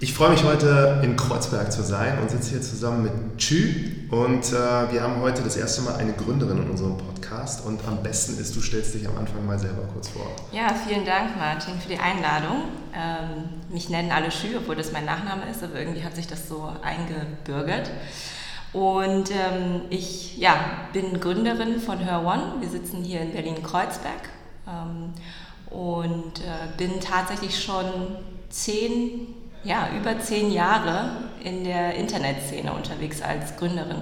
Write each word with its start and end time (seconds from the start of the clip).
Ich 0.00 0.14
freue 0.14 0.30
mich 0.30 0.44
heute 0.44 1.00
in 1.02 1.16
Kreuzberg 1.16 1.72
zu 1.72 1.82
sein 1.82 2.20
und 2.20 2.30
sitze 2.30 2.50
hier 2.50 2.62
zusammen 2.62 3.02
mit 3.02 3.38
Chü 3.38 4.06
und 4.12 4.46
äh, 4.52 4.92
wir 4.92 5.02
haben 5.02 5.20
heute 5.20 5.42
das 5.42 5.56
erste 5.56 5.82
Mal 5.82 5.96
eine 5.96 6.12
Gründerin 6.12 6.58
in 6.58 6.70
unserem 6.70 6.96
Podcast 6.96 7.66
und 7.66 7.80
am 7.84 8.00
besten 8.00 8.40
ist, 8.40 8.54
du 8.54 8.60
stellst 8.60 8.94
dich 8.94 9.08
am 9.08 9.18
Anfang 9.18 9.44
mal 9.44 9.58
selber 9.58 9.82
kurz 9.92 10.06
vor. 10.06 10.24
Ja, 10.52 10.72
vielen 10.86 11.04
Dank 11.04 11.36
Martin 11.36 11.80
für 11.80 11.88
die 11.88 11.98
Einladung. 11.98 12.62
Ähm, 12.94 13.72
mich 13.74 13.88
nennen 13.88 14.12
alle 14.12 14.28
Chü, 14.28 14.56
obwohl 14.56 14.76
das 14.76 14.92
mein 14.92 15.04
Nachname 15.04 15.50
ist, 15.50 15.64
aber 15.64 15.80
irgendwie 15.80 16.04
hat 16.04 16.14
sich 16.14 16.28
das 16.28 16.48
so 16.48 16.72
eingebürgert. 16.80 17.90
Und 18.72 19.32
ähm, 19.32 19.80
ich 19.90 20.38
ja, 20.38 20.54
bin 20.92 21.18
Gründerin 21.18 21.80
von 21.80 21.98
Her 21.98 22.22
One. 22.24 22.60
Wir 22.60 22.68
sitzen 22.68 23.02
hier 23.02 23.20
in 23.22 23.32
Berlin-Kreuzberg 23.32 24.28
ähm, 24.68 25.12
und 25.76 26.38
äh, 26.38 26.76
bin 26.76 27.00
tatsächlich 27.00 27.60
schon 27.60 27.86
zehn 28.48 29.34
ja, 29.68 29.90
über 29.94 30.18
zehn 30.18 30.50
Jahre 30.50 31.10
in 31.44 31.62
der 31.62 31.94
Internetszene 31.94 32.72
unterwegs 32.72 33.20
als 33.20 33.56
Gründerin 33.56 34.00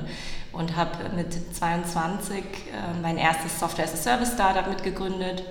und 0.53 0.77
habe 0.77 1.11
mit 1.15 1.35
22 1.55 2.39
äh, 2.39 2.43
mein 3.03 3.19
erstes 3.19 3.59
Software-as-a-Service-Startup 3.59 4.69
mitgegründet 4.69 5.43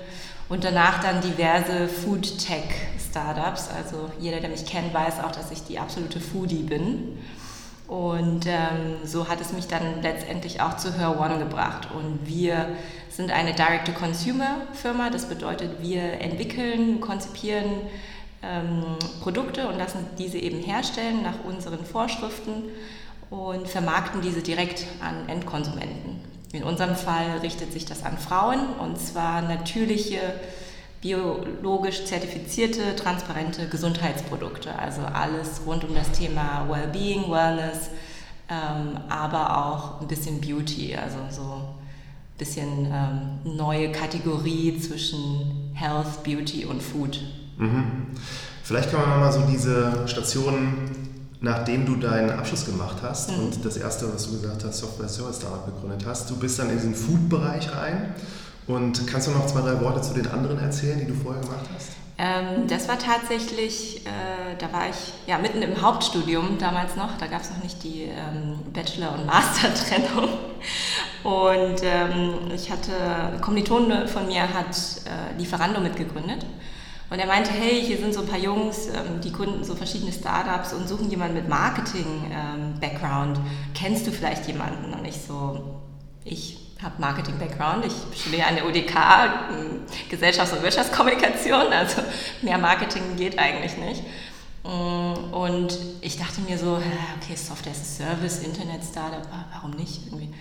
und 0.47 0.63
danach 0.63 1.01
dann 1.03 1.19
diverse 1.19 1.89
Food-Tech-Startups. 1.89 3.69
Also 3.75 4.09
jeder, 4.17 4.39
der 4.39 4.49
mich 4.49 4.65
kennt, 4.65 4.93
weiß 4.93 5.19
auch, 5.19 5.31
dass 5.31 5.51
ich 5.51 5.63
die 5.63 5.79
absolute 5.79 6.21
Foodie 6.21 6.63
bin. 6.63 7.17
Und 7.87 8.47
ähm, 8.47 8.97
so 9.03 9.27
hat 9.27 9.41
es 9.41 9.51
mich 9.51 9.67
dann 9.67 10.01
letztendlich 10.01 10.61
auch 10.61 10.77
zu 10.77 10.97
Her 10.97 11.19
One 11.19 11.39
gebracht. 11.39 11.89
Und 11.93 12.19
wir 12.25 12.69
sind 13.09 13.31
eine 13.31 13.53
Direct-to-Consumer-Firma. 13.53 15.09
Das 15.09 15.25
bedeutet, 15.25 15.81
wir 15.81 16.21
entwickeln, 16.21 17.01
konzipieren, 17.01 17.69
ähm, 18.45 18.83
Produkte 19.21 19.67
und 19.67 19.77
lassen 19.77 20.05
diese 20.17 20.37
eben 20.37 20.59
herstellen 20.59 21.23
nach 21.23 21.43
unseren 21.43 21.83
Vorschriften 21.85 22.63
und 23.29 23.67
vermarkten 23.67 24.21
diese 24.21 24.41
direkt 24.41 24.85
an 25.01 25.27
Endkonsumenten. 25.27 26.19
In 26.53 26.63
unserem 26.63 26.95
Fall 26.95 27.39
richtet 27.41 27.73
sich 27.73 27.85
das 27.85 28.03
an 28.03 28.17
Frauen 28.17 28.59
und 28.79 28.99
zwar 28.99 29.41
natürliche, 29.41 30.19
biologisch 31.01 32.05
zertifizierte, 32.05 32.95
transparente 32.95 33.67
Gesundheitsprodukte. 33.67 34.73
Also 34.77 35.01
alles 35.01 35.61
rund 35.65 35.83
um 35.83 35.93
das 35.93 36.11
Thema 36.11 36.67
Wellbeing, 36.69 37.29
Wellness, 37.29 37.89
ähm, 38.49 38.99
aber 39.09 39.65
auch 39.65 40.01
ein 40.01 40.07
bisschen 40.07 40.39
Beauty, 40.39 40.95
also 40.95 41.17
so 41.29 41.41
ein 41.41 42.37
bisschen 42.37 42.85
ähm, 42.91 43.57
neue 43.57 43.91
Kategorie 43.91 44.79
zwischen 44.79 45.71
Health, 45.73 46.23
Beauty 46.23 46.65
und 46.65 46.81
Food. 46.81 47.19
Mhm. 47.57 48.07
Vielleicht 48.63 48.91
kann 48.91 49.07
man 49.07 49.19
mal 49.19 49.31
so 49.31 49.41
diese 49.41 50.07
Stationen, 50.07 50.89
nachdem 51.41 51.85
du 51.85 51.95
deinen 51.95 52.31
Abschluss 52.31 52.65
gemacht 52.65 52.97
hast 53.01 53.31
mhm. 53.31 53.45
und 53.45 53.65
das 53.65 53.77
erste, 53.77 54.11
was 54.13 54.25
du 54.25 54.41
gesagt 54.41 54.63
hast, 54.63 54.79
Software 54.79 55.09
Service 55.09 55.37
Startup 55.37 55.65
gegründet 55.65 56.05
hast, 56.07 56.29
du 56.29 56.35
bist 56.37 56.57
dann 56.57 56.69
in 56.69 56.77
diesen 56.77 56.95
Food-Bereich 56.95 57.71
rein 57.75 58.15
und 58.67 59.05
kannst 59.07 59.27
du 59.27 59.31
noch 59.31 59.45
zwei, 59.45 59.61
drei 59.61 59.79
Worte 59.81 60.01
zu 60.01 60.13
den 60.13 60.27
anderen 60.27 60.57
erzählen, 60.59 60.99
die 60.99 61.05
du 61.05 61.13
vorher 61.13 61.41
gemacht 61.41 61.65
hast? 61.75 61.89
Ähm, 62.17 62.67
das 62.67 62.87
war 62.87 62.97
tatsächlich, 62.97 64.05
äh, 64.05 64.55
da 64.57 64.71
war 64.71 64.89
ich 64.89 65.13
ja 65.27 65.37
mitten 65.37 65.61
im 65.61 65.81
Hauptstudium 65.81 66.57
damals 66.57 66.95
noch, 66.95 67.17
da 67.17 67.27
gab 67.27 67.41
es 67.41 67.49
noch 67.49 67.61
nicht 67.61 67.83
die 67.83 68.03
ähm, 68.03 68.59
Bachelor- 68.73 69.13
und 69.15 69.25
Master-Trennung. 69.25 70.29
Und 71.23 71.81
ähm, 71.83 72.51
ich 72.53 72.71
hatte, 72.71 72.91
Kommilitone 73.41 74.07
von 74.07 74.27
mir 74.27 74.41
hat 74.41 74.69
äh, 75.05 75.37
Lieferando 75.37 75.81
mitgegründet. 75.81 76.45
Und 77.09 77.19
er 77.19 77.27
meinte, 77.27 77.51
hey, 77.51 77.83
hier 77.83 77.97
sind 77.97 78.13
so 78.13 78.21
ein 78.21 78.27
paar 78.27 78.39
Jungs, 78.39 78.87
ähm, 78.87 79.21
die 79.23 79.31
gründen 79.31 79.63
so 79.63 79.75
verschiedene 79.75 80.11
Startups 80.11 80.73
und 80.73 80.87
suchen 80.87 81.09
jemanden 81.09 81.35
mit 81.35 81.47
Marketing-Background. 81.47 83.39
Kennst 83.75 84.07
du 84.07 84.11
vielleicht 84.11 84.47
jemanden? 84.47 84.93
Und 84.93 85.05
ich 85.05 85.21
so, 85.21 85.81
ich 86.23 86.57
habe 86.81 86.95
Marketing-Background, 86.99 87.85
ich 87.85 88.19
studiere 88.19 88.47
an 88.47 88.55
der 88.55 88.65
UDK 88.65 88.95
ähm, 89.51 89.81
Gesellschafts- 90.09 90.53
und 90.53 90.63
Wirtschaftskommunikation, 90.63 91.71
also 91.71 92.01
mehr 92.41 92.57
Marketing 92.57 93.15
geht 93.15 93.39
eigentlich 93.39 93.77
nicht. 93.77 94.03
Mm, 94.63 95.33
und 95.33 95.77
ich 96.01 96.17
dachte 96.17 96.41
mir 96.41 96.57
so, 96.57 96.81
okay, 97.21 97.35
Software 97.35 97.71
as 97.71 97.81
a 97.81 98.05
Service, 98.05 98.39
Internet-Startup, 98.39 99.27
warum 99.53 99.71
nicht? 99.71 100.07
Irgendwie 100.07 100.33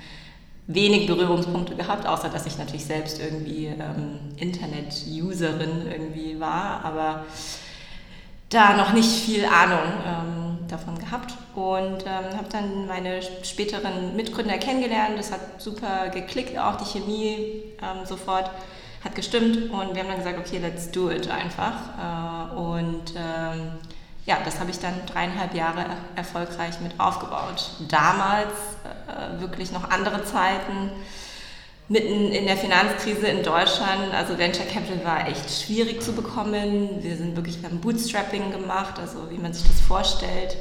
wenig 0.66 1.06
Berührungspunkte 1.06 1.76
gehabt, 1.76 2.06
außer 2.06 2.28
dass 2.28 2.46
ich 2.46 2.58
natürlich 2.58 2.84
selbst 2.84 3.20
irgendwie 3.20 3.66
ähm, 3.66 4.18
Internet-Userin 4.36 5.86
irgendwie 5.90 6.40
war, 6.40 6.84
aber 6.84 7.24
da 8.48 8.76
noch 8.76 8.92
nicht 8.92 9.08
viel 9.08 9.44
Ahnung 9.44 9.92
ähm, 10.06 10.68
davon 10.68 10.98
gehabt 10.98 11.34
und 11.54 12.02
ähm, 12.06 12.36
habe 12.36 12.48
dann 12.50 12.86
meine 12.86 13.20
späteren 13.42 14.16
Mitgründer 14.16 14.58
kennengelernt. 14.58 15.18
Das 15.18 15.32
hat 15.32 15.60
super 15.60 16.08
geklickt, 16.08 16.56
auch 16.58 16.76
die 16.76 16.98
Chemie 16.98 17.62
ähm, 17.82 18.06
sofort 18.06 18.50
hat 19.04 19.14
gestimmt 19.14 19.70
und 19.70 19.94
wir 19.94 20.02
haben 20.02 20.08
dann 20.08 20.18
gesagt, 20.18 20.38
okay, 20.38 20.58
let's 20.58 20.90
do 20.90 21.10
it 21.10 21.28
einfach. 21.28 21.74
Äh, 21.98 22.56
und 22.56 23.14
ähm, 23.16 23.72
ja, 24.26 24.38
das 24.44 24.58
habe 24.58 24.70
ich 24.70 24.78
dann 24.78 24.94
dreieinhalb 25.06 25.54
Jahre 25.54 25.84
erfolgreich 26.16 26.80
mit 26.80 26.98
aufgebaut. 26.98 27.70
Damals 27.88 28.52
äh, 29.06 29.40
wirklich 29.40 29.70
noch 29.70 29.90
andere 29.90 30.24
Zeiten, 30.24 30.90
mitten 31.88 32.32
in 32.32 32.46
der 32.46 32.56
Finanzkrise 32.56 33.26
in 33.26 33.42
Deutschland. 33.42 34.14
Also 34.14 34.38
Venture 34.38 34.64
Capital 34.64 35.04
war 35.04 35.28
echt 35.28 35.50
schwierig 35.50 36.02
zu 36.02 36.12
bekommen. 36.12 37.02
Wir 37.02 37.16
sind 37.16 37.36
wirklich 37.36 37.60
beim 37.60 37.80
Bootstrapping 37.80 38.50
gemacht, 38.50 38.98
also 38.98 39.30
wie 39.30 39.38
man 39.38 39.52
sich 39.52 39.66
das 39.66 39.80
vorstellt. 39.82 40.56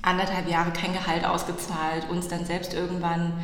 Anderthalb 0.00 0.48
Jahre 0.48 0.72
kein 0.72 0.94
Gehalt 0.94 1.26
ausgezahlt, 1.26 2.08
uns 2.08 2.26
dann 2.26 2.46
selbst 2.46 2.72
irgendwann, 2.72 3.34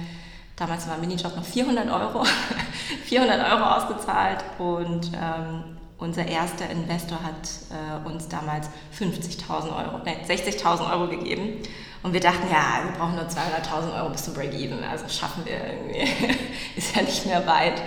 damals 0.56 0.89
war 0.89 0.97
Minijob 0.97 1.37
noch 1.37 1.45
400 1.45 1.89
Euro, 1.89 2.25
400 3.05 3.53
Euro 3.53 3.65
ausgezahlt 3.65 4.43
und 4.59 5.12
ähm, 5.15 5.78
unser 5.98 6.26
erster 6.26 6.70
Investor 6.70 7.19
hat 7.22 7.48
äh, 7.70 8.06
uns 8.09 8.28
damals 8.28 8.69
50.000 8.98 9.76
Euro, 9.76 10.00
nein, 10.04 10.19
60.000 10.26 10.91
Euro 10.92 11.09
gegeben. 11.09 11.62
Und 12.03 12.12
wir 12.12 12.20
dachten, 12.20 12.47
ja, 12.50 12.84
wir 12.84 12.97
brauchen 12.97 13.16
nur 13.16 13.25
200.000 13.25 13.97
Euro 13.98 14.10
bis 14.10 14.25
zum 14.25 14.34
Break-Even. 14.34 14.84
Also 14.84 15.09
schaffen 15.09 15.44
wir 15.44 15.56
irgendwie. 15.56 16.36
Ist 16.76 16.94
ja 16.94 17.03
nicht 17.03 17.26
mehr 17.26 17.44
weit. 17.47 17.82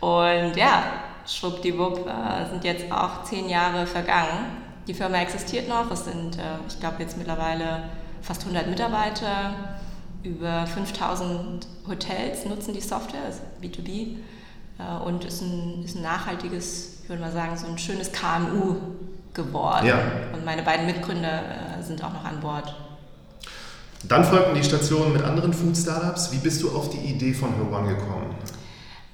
Und 0.00 0.56
ja, 0.56 0.82
schwuppdiwupp 1.26 2.06
äh, 2.06 2.50
sind 2.50 2.64
jetzt 2.64 2.92
auch 2.92 3.24
zehn 3.24 3.48
Jahre 3.48 3.86
vergangen. 3.86 4.68
Die 4.86 4.94
Firma 4.94 5.18
existiert 5.18 5.68
noch. 5.68 5.90
Es 5.90 6.04
sind, 6.04 6.36
äh, 6.36 6.58
ich 6.68 6.78
glaube, 6.78 7.02
jetzt 7.02 7.16
mittlerweile 7.16 7.84
fast 8.20 8.42
100 8.42 8.66
Mitarbeiter. 8.66 9.54
Über 10.22 10.66
5000 10.66 11.66
Hotels 11.88 12.44
nutzen 12.44 12.74
die 12.74 12.80
Software, 12.82 13.24
also 13.24 13.40
B2B. 13.62 14.16
Äh, 14.78 15.02
und 15.04 15.24
ist 15.24 15.40
ein, 15.40 15.82
ist 15.84 15.96
ein 15.96 16.02
nachhaltiges 16.02 16.97
ich 17.08 17.10
würde 17.10 17.22
mal 17.22 17.32
sagen, 17.32 17.56
so 17.56 17.66
ein 17.66 17.78
schönes 17.78 18.12
KMU 18.12 18.76
geworden. 19.32 19.86
Ja. 19.86 19.98
Und 20.34 20.44
meine 20.44 20.62
beiden 20.62 20.84
Mitgründer 20.84 21.40
äh, 21.78 21.82
sind 21.82 22.04
auch 22.04 22.12
noch 22.12 22.22
an 22.22 22.38
Bord. 22.38 22.74
Dann 24.04 24.22
folgten 24.22 24.54
die 24.54 24.62
Stationen 24.62 25.14
mit 25.14 25.22
anderen 25.22 25.54
Food 25.54 25.74
Startups. 25.74 26.32
Wie 26.32 26.36
bist 26.36 26.62
du 26.62 26.68
auf 26.68 26.90
die 26.90 26.98
Idee 26.98 27.32
von 27.32 27.54
One 27.72 27.96
gekommen? 27.96 28.34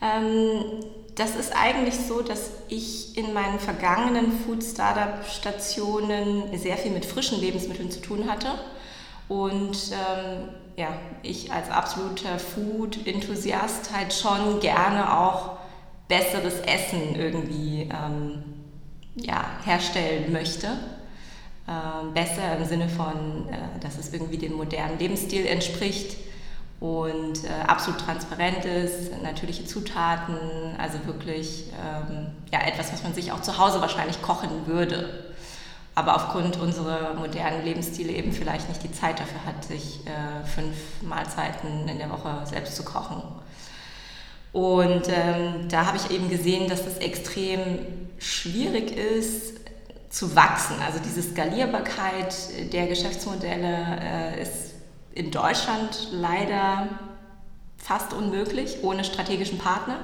Ähm, 0.02 0.84
das 1.14 1.36
ist 1.36 1.52
eigentlich 1.56 1.94
so, 1.94 2.20
dass 2.20 2.50
ich 2.66 3.16
in 3.16 3.32
meinen 3.32 3.60
vergangenen 3.60 4.40
Food 4.40 4.64
Startup 4.64 5.24
Stationen 5.24 6.58
sehr 6.58 6.76
viel 6.76 6.90
mit 6.90 7.04
frischen 7.04 7.40
Lebensmitteln 7.40 7.92
zu 7.92 8.00
tun 8.00 8.28
hatte. 8.28 8.48
Und 9.28 9.92
ähm, 9.92 10.48
ja, 10.74 10.88
ich 11.22 11.52
als 11.52 11.70
absoluter 11.70 12.40
Food-Enthusiast 12.40 13.94
halt 13.94 14.12
schon 14.12 14.58
gerne 14.58 15.16
auch 15.16 15.58
besseres 16.08 16.60
Essen 16.60 17.14
irgendwie 17.16 17.88
ähm, 17.90 18.42
ja, 19.16 19.44
herstellen 19.64 20.32
möchte. 20.32 20.68
Ähm, 21.66 22.12
besser 22.12 22.58
im 22.58 22.64
Sinne 22.66 22.88
von, 22.88 23.48
äh, 23.48 23.80
dass 23.80 23.96
es 23.96 24.12
irgendwie 24.12 24.36
dem 24.36 24.52
modernen 24.54 24.98
Lebensstil 24.98 25.46
entspricht. 25.46 26.16
und 26.80 27.44
äh, 27.44 27.62
absolut 27.66 28.00
transparent 28.00 28.64
ist, 28.66 29.22
natürliche 29.22 29.64
Zutaten, 29.64 30.36
also 30.76 30.98
wirklich 31.06 31.70
ähm, 31.72 32.26
ja, 32.52 32.60
etwas, 32.66 32.92
was 32.92 33.02
man 33.02 33.14
sich 33.14 33.32
auch 33.32 33.40
zu 33.40 33.56
Hause 33.56 33.80
wahrscheinlich 33.80 34.20
kochen 34.20 34.66
würde. 34.66 35.32
Aber 35.94 36.16
aufgrund 36.16 36.58
unserer 36.58 37.14
modernen 37.14 37.64
Lebensstile 37.64 38.12
eben 38.12 38.32
vielleicht 38.32 38.68
nicht 38.68 38.82
die 38.82 38.92
Zeit 38.92 39.20
dafür 39.20 39.44
hat, 39.46 39.64
sich 39.64 40.00
äh, 40.06 40.44
fünf 40.44 40.76
Mahlzeiten 41.02 41.88
in 41.88 41.98
der 41.98 42.10
Woche 42.10 42.44
selbst 42.44 42.76
zu 42.76 42.84
kochen. 42.84 43.22
Und 44.54 45.08
ähm, 45.08 45.68
da 45.68 45.86
habe 45.86 45.96
ich 45.96 46.12
eben 46.12 46.30
gesehen, 46.30 46.68
dass 46.68 46.86
es 46.86 46.98
extrem 46.98 47.60
schwierig 48.18 48.96
ist, 48.96 49.54
zu 50.10 50.36
wachsen. 50.36 50.76
Also 50.86 51.00
diese 51.04 51.22
Skalierbarkeit 51.22 52.72
der 52.72 52.86
Geschäftsmodelle 52.86 53.98
äh, 54.00 54.42
ist 54.42 54.74
in 55.12 55.32
Deutschland 55.32 56.08
leider 56.12 56.88
fast 57.76 58.12
unmöglich 58.12 58.78
ohne 58.82 59.02
strategischen 59.02 59.58
Partner. 59.58 59.98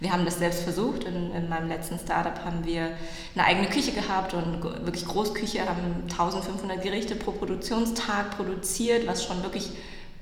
Wir 0.00 0.12
haben 0.12 0.24
das 0.24 0.40
selbst 0.40 0.64
versucht. 0.64 1.04
In, 1.04 1.32
in, 1.32 1.48
meinem 1.48 1.68
letzten 1.68 1.96
Startup 1.96 2.44
haben 2.44 2.64
wir 2.64 2.90
eine 3.36 3.44
eigene 3.44 3.68
Küche 3.68 3.92
gehabt 3.92 4.34
und 4.34 4.64
wirklich 4.84 5.06
Großküche, 5.06 5.60
haben 5.60 6.02
1500 6.10 6.82
Gerichte 6.82 7.14
pro 7.14 7.30
Produktionstag 7.30 8.36
produziert, 8.36 9.06
was 9.06 9.24
schon 9.24 9.44
wirklich 9.44 9.70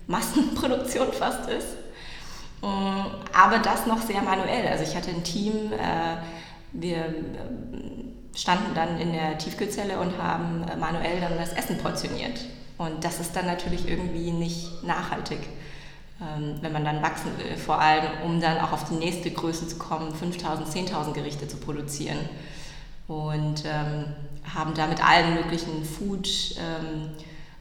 Massenproduktion 0.06 1.12
fast 1.14 1.48
ist. 1.48 1.68
Mm, 2.62 3.06
aber 3.32 3.58
das 3.58 3.86
noch 3.86 4.00
sehr 4.02 4.22
manuell. 4.22 4.66
Also 4.68 4.84
ich 4.84 4.96
hatte 4.96 5.10
ein 5.10 5.24
Team, 5.24 5.72
äh, 5.72 6.16
wir 6.72 6.96
äh, 6.96 8.36
standen 8.36 8.74
dann 8.74 8.98
in 8.98 9.12
der 9.12 9.38
Tiefkühlzelle 9.38 9.98
und 9.98 10.18
haben 10.18 10.64
äh, 10.68 10.76
manuell 10.76 11.20
dann 11.20 11.36
das 11.36 11.52
Essen 11.52 11.78
portioniert. 11.78 12.40
Und 12.78 13.04
das 13.04 13.20
ist 13.20 13.36
dann 13.36 13.46
natürlich 13.46 13.88
irgendwie 13.88 14.30
nicht 14.30 14.82
nachhaltig, 14.84 15.40
ähm, 16.20 16.58
wenn 16.60 16.72
man 16.72 16.84
dann 16.84 17.02
wachsen 17.02 17.30
will. 17.38 17.56
Vor 17.56 17.80
allem, 17.80 18.04
um 18.24 18.40
dann 18.40 18.58
auch 18.58 18.72
auf 18.72 18.88
die 18.88 18.94
nächste 18.94 19.30
Größe 19.30 19.68
zu 19.68 19.76
kommen, 19.76 20.14
5000, 20.14 20.68
10.000 20.68 21.12
Gerichte 21.12 21.48
zu 21.48 21.58
produzieren. 21.58 22.18
Und 23.08 23.64
ähm, 23.66 24.04
haben 24.54 24.74
da 24.74 24.86
mit 24.86 25.06
allen 25.06 25.34
möglichen 25.34 25.84
Food, 25.84 26.28
ähm, 26.58 27.10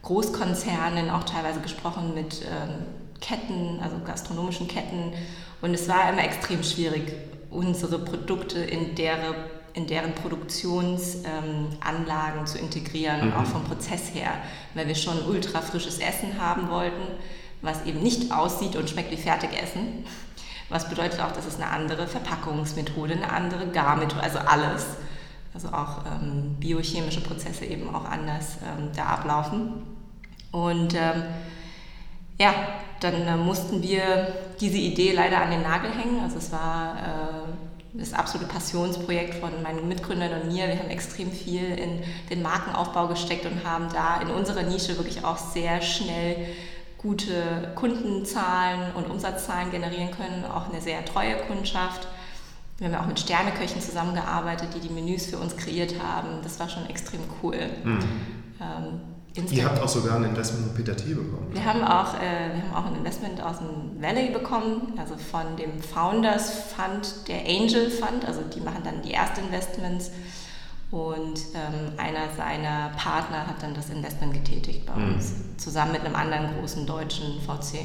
Großkonzernen 0.04 1.10
auch 1.10 1.24
teilweise 1.24 1.60
gesprochen, 1.60 2.13
mit 2.13 2.44
ähm, 2.44 2.86
Ketten, 3.21 3.80
also 3.81 3.95
gastronomischen 4.06 4.68
Ketten. 4.68 5.13
Und 5.62 5.74
es 5.74 5.88
war 5.88 6.10
immer 6.10 6.24
extrem 6.24 6.63
schwierig, 6.63 7.13
unsere 7.50 8.00
Produkte 8.00 8.60
in, 8.60 8.95
deren, 8.95 9.36
in 9.74 9.88
deren 9.88 10.13
Produktionsanlagen 10.13 12.39
ähm, 12.39 12.45
zu 12.45 12.57
integrieren, 12.57 13.27
mhm. 13.27 13.33
auch 13.33 13.45
vom 13.45 13.63
Prozess 13.63 14.13
her, 14.13 14.31
weil 14.74 14.88
wir 14.88 14.95
schon 14.95 15.25
ultra 15.27 15.62
frisches 15.62 16.00
Essen 16.00 16.39
haben 16.39 16.69
wollten, 16.69 17.01
was 17.62 17.86
eben 17.86 18.01
nicht 18.01 18.31
aussieht 18.31 18.75
und 18.75 18.89
schmeckt 18.89 19.12
wie 19.12 19.18
Fertigessen. 19.18 20.06
Was 20.69 20.88
bedeutet 20.88 21.19
auch, 21.19 21.31
dass 21.31 21.48
es 21.48 21.56
eine 21.56 21.71
andere 21.71 22.07
Verpackungsmethode, 22.07 23.16
eine 23.16 23.31
andere 23.31 23.68
Garmethode, 23.68 24.21
also 24.21 24.38
alles, 24.38 24.86
also 25.54 25.69
auch 25.69 26.06
ähm, 26.06 26.56
biochemische 26.60 27.21
Prozesse 27.21 27.66
eben 27.66 27.94
auch 27.94 28.06
anders 28.06 28.57
ähm, 28.63 28.92
da 28.95 29.06
ablaufen. 29.06 29.81
Und 30.51 30.94
ähm, 30.94 31.24
ja, 32.40 32.54
dann 33.00 33.28
äh, 33.28 33.36
mussten 33.38 33.84
wir 33.84 34.34
diese 34.60 34.78
Idee 34.78 35.12
leider 35.14 35.42
an 35.42 35.52
den 35.52 35.62
Nagel 35.62 35.92
hängen. 35.92 36.22
Also 36.24 36.38
es 36.38 36.52
war 36.52 36.96
äh, 36.96 37.98
das 37.98 38.14
absolute 38.14 38.52
Passionsprojekt 38.52 39.36
von 39.36 39.62
meinen 39.62 39.88
Mitgründern 39.88 40.42
und 40.42 40.48
mir. 40.48 40.68
Wir 40.68 40.80
haben 40.80 40.90
extrem 40.90 41.32
viel 41.32 41.66
in 41.78 42.02
den 42.30 42.42
Markenaufbau 42.42 43.08
gesteckt 43.08 43.46
und 43.46 43.64
haben 43.64 43.90
da 43.94 44.22
in 44.22 44.30
unserer 44.30 44.64
Nische 44.64 44.98
wirklich 44.98 45.24
auch 45.24 45.38
sehr 45.38 45.82
schnell 45.82 46.36
gute 46.98 47.72
Kundenzahlen 47.76 48.94
und 48.94 49.10
Umsatzzahlen 49.10 49.72
generieren 49.72 50.12
können, 50.12 50.44
auch 50.46 50.70
eine 50.70 50.82
sehr 50.82 51.04
treue 51.06 51.38
Kundschaft. 51.48 52.08
Wir 52.78 52.88
haben 52.88 52.94
ja 52.94 53.02
auch 53.02 53.08
mit 53.08 53.20
Sterneköchen 53.20 53.82
zusammengearbeitet, 53.82 54.70
die 54.76 54.80
die 54.80 54.94
Menüs 54.94 55.26
für 55.26 55.38
uns 55.38 55.56
kreiert 55.58 55.96
haben. 56.02 56.42
Das 56.44 56.60
war 56.60 56.70
schon 56.70 56.90
extrem 56.90 57.22
cool. 57.42 57.58
Mhm. 57.84 58.00
Ähm, 58.62 59.02
Ihr 59.36 59.66
habt 59.66 59.81
auch 59.81 59.88
sogar 59.88 60.18
ein 60.18 60.24
Investment 60.24 60.66
von 60.66 60.76
Peter 60.76 60.98
T 60.98 61.14
bekommen. 61.14 61.48
Wir 61.52 61.64
haben, 61.64 61.84
auch, 61.84 62.16
äh, 62.16 62.54
wir 62.54 62.64
haben 62.64 62.74
auch 62.74 62.92
ein 62.92 62.98
Investment 62.98 63.42
aus 63.42 63.58
dem 63.60 64.02
Valley 64.02 64.31
bekommen, 64.31 64.94
also 64.98 65.16
von 65.18 65.56
dem 65.56 65.81
Founders 65.81 66.52
Fund, 66.76 67.28
der 67.28 67.42
Angel 67.48 67.90
Fund, 67.90 68.26
also 68.26 68.42
die 68.42 68.60
machen 68.60 68.81
dann 68.84 69.02
die 69.04 69.12
Erstinvestments 69.12 70.12
und 70.92 71.40
ähm, 71.54 71.94
einer 71.98 72.34
seiner 72.36 72.90
Partner 72.98 73.46
hat 73.46 73.62
dann 73.62 73.76
das 73.76 73.92
Investment 73.92 74.34
getätigt 74.34 74.86
bei 74.88 74.94
mhm. 74.94 75.14
uns, 75.14 75.34
zusammen 75.58 75.92
mit 75.92 76.04
einem 76.04 76.16
anderen 76.16 76.58
großen 76.60 76.86
deutschen 76.88 77.40
VC. 77.42 77.80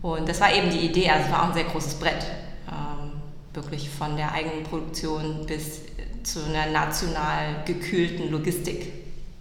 Und 0.00 0.26
das 0.26 0.40
war 0.40 0.52
eben 0.52 0.70
die 0.70 0.78
Idee, 0.78 1.10
also 1.10 1.26
es 1.26 1.32
war 1.32 1.42
auch 1.42 1.48
ein 1.48 1.54
sehr 1.54 1.64
großes 1.64 1.94
Brett, 1.96 2.26
ähm, 2.68 3.20
wirklich 3.52 3.90
von 3.90 4.16
der 4.16 4.32
eigenen 4.32 4.64
Produktion 4.64 5.44
bis 5.46 5.82
zu 6.22 6.40
einer 6.44 6.72
national 6.72 7.62
gekühlten 7.66 8.30
Logistik, 8.30 8.92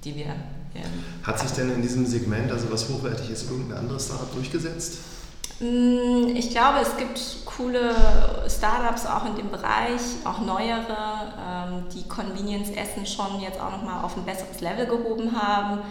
die 0.03 0.15
wir 0.17 0.35
hat 1.23 1.39
sich 1.39 1.51
denn 1.51 1.69
in 1.71 1.81
diesem 1.81 2.05
Segment, 2.05 2.51
also 2.51 2.71
was 2.71 2.89
hochwertig 2.89 3.29
ist, 3.29 3.49
irgendein 3.49 3.79
anderes 3.79 4.05
Startup 4.05 4.33
durchgesetzt? 4.33 4.99
Mm, 5.59 6.35
ich 6.35 6.51
glaube, 6.51 6.79
es 6.81 6.95
gibt 6.97 7.45
coole 7.45 7.93
Startups 8.47 9.05
auch 9.05 9.25
in 9.25 9.35
dem 9.35 9.51
Bereich, 9.51 10.01
auch 10.23 10.39
neuere, 10.39 11.33
ähm, 11.37 11.83
die 11.93 12.07
Convenience-Essen 12.07 13.05
schon 13.05 13.41
jetzt 13.41 13.59
auch 13.59 13.71
nochmal 13.71 14.03
auf 14.03 14.15
ein 14.15 14.23
besseres 14.23 14.61
Level 14.61 14.85
gehoben 14.85 15.39
haben. 15.39 15.81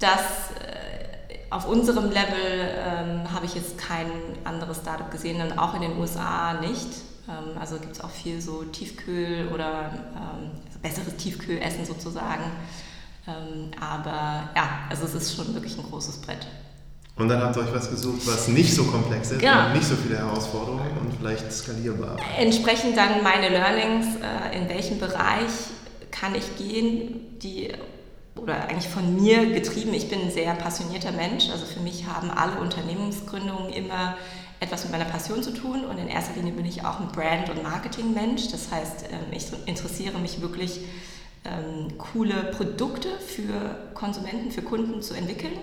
Das 0.00 0.20
äh, 0.60 1.50
auf 1.50 1.68
unserem 1.68 2.10
Level 2.10 2.70
ähm, 2.78 3.32
habe 3.32 3.44
ich 3.44 3.54
jetzt 3.54 3.76
kein 3.76 4.10
anderes 4.44 4.78
Startup 4.78 5.10
gesehen 5.10 5.40
und 5.42 5.58
auch 5.58 5.74
in 5.74 5.82
den 5.82 5.98
USA 5.98 6.54
nicht. 6.54 6.88
Ähm, 7.28 7.58
also 7.60 7.76
gibt 7.76 7.96
es 7.96 8.00
auch 8.00 8.10
viel 8.10 8.40
so 8.40 8.62
Tiefkühl 8.64 9.50
oder 9.52 9.90
besseres 10.80 11.16
Tiefkühlessen 11.16 11.84
sozusagen. 11.84 12.44
Ähm, 13.28 13.70
aber 13.80 14.50
ja, 14.56 14.80
also 14.88 15.04
es 15.04 15.14
ist 15.14 15.36
schon 15.36 15.54
wirklich 15.54 15.76
ein 15.78 15.84
großes 15.84 16.18
Brett. 16.18 16.46
Und 17.16 17.28
dann 17.28 17.42
habt 17.42 17.56
ihr 17.56 17.62
euch 17.62 17.74
was 17.74 17.90
gesucht, 17.90 18.26
was 18.26 18.48
nicht 18.48 18.72
so 18.72 18.84
komplex 18.84 19.32
ist 19.32 19.40
genau. 19.40 19.66
und 19.66 19.74
nicht 19.74 19.86
so 19.86 19.96
viele 19.96 20.18
Herausforderungen 20.18 20.86
und 21.00 21.12
vielleicht 21.18 21.52
skalierbar. 21.52 22.16
Entsprechend 22.38 22.96
dann 22.96 23.22
meine 23.24 23.48
Learnings, 23.48 24.06
äh, 24.16 24.56
in 24.56 24.68
welchem 24.68 24.98
Bereich 24.98 25.50
kann 26.10 26.34
ich 26.34 26.56
gehen, 26.56 27.38
die 27.42 27.72
oder 28.36 28.68
eigentlich 28.68 28.88
von 28.88 29.20
mir 29.20 29.46
getrieben. 29.52 29.92
Ich 29.94 30.08
bin 30.08 30.20
ein 30.20 30.30
sehr 30.30 30.54
passionierter 30.54 31.10
Mensch. 31.10 31.50
Also 31.50 31.66
für 31.66 31.80
mich 31.80 32.06
haben 32.06 32.30
alle 32.30 32.60
Unternehmensgründungen 32.60 33.72
immer 33.72 34.16
etwas 34.60 34.84
mit 34.84 34.92
meiner 34.92 35.04
Passion 35.04 35.42
zu 35.42 35.52
tun 35.52 35.84
und 35.84 35.98
in 35.98 36.08
erster 36.08 36.34
Linie 36.34 36.52
bin 36.52 36.64
ich 36.64 36.84
auch 36.84 37.00
ein 37.00 37.08
Brand- 37.08 37.48
und 37.50 37.62
Marketing-Mensch. 37.62 38.50
Das 38.50 38.70
heißt, 38.70 39.06
ähm, 39.10 39.32
ich 39.32 39.46
interessiere 39.66 40.18
mich 40.18 40.40
wirklich 40.40 40.80
ähm, 41.44 41.98
coole 41.98 42.34
Produkte 42.56 43.08
für 43.18 43.76
Konsumenten, 43.94 44.50
für 44.50 44.62
Kunden 44.62 45.02
zu 45.02 45.14
entwickeln 45.14 45.58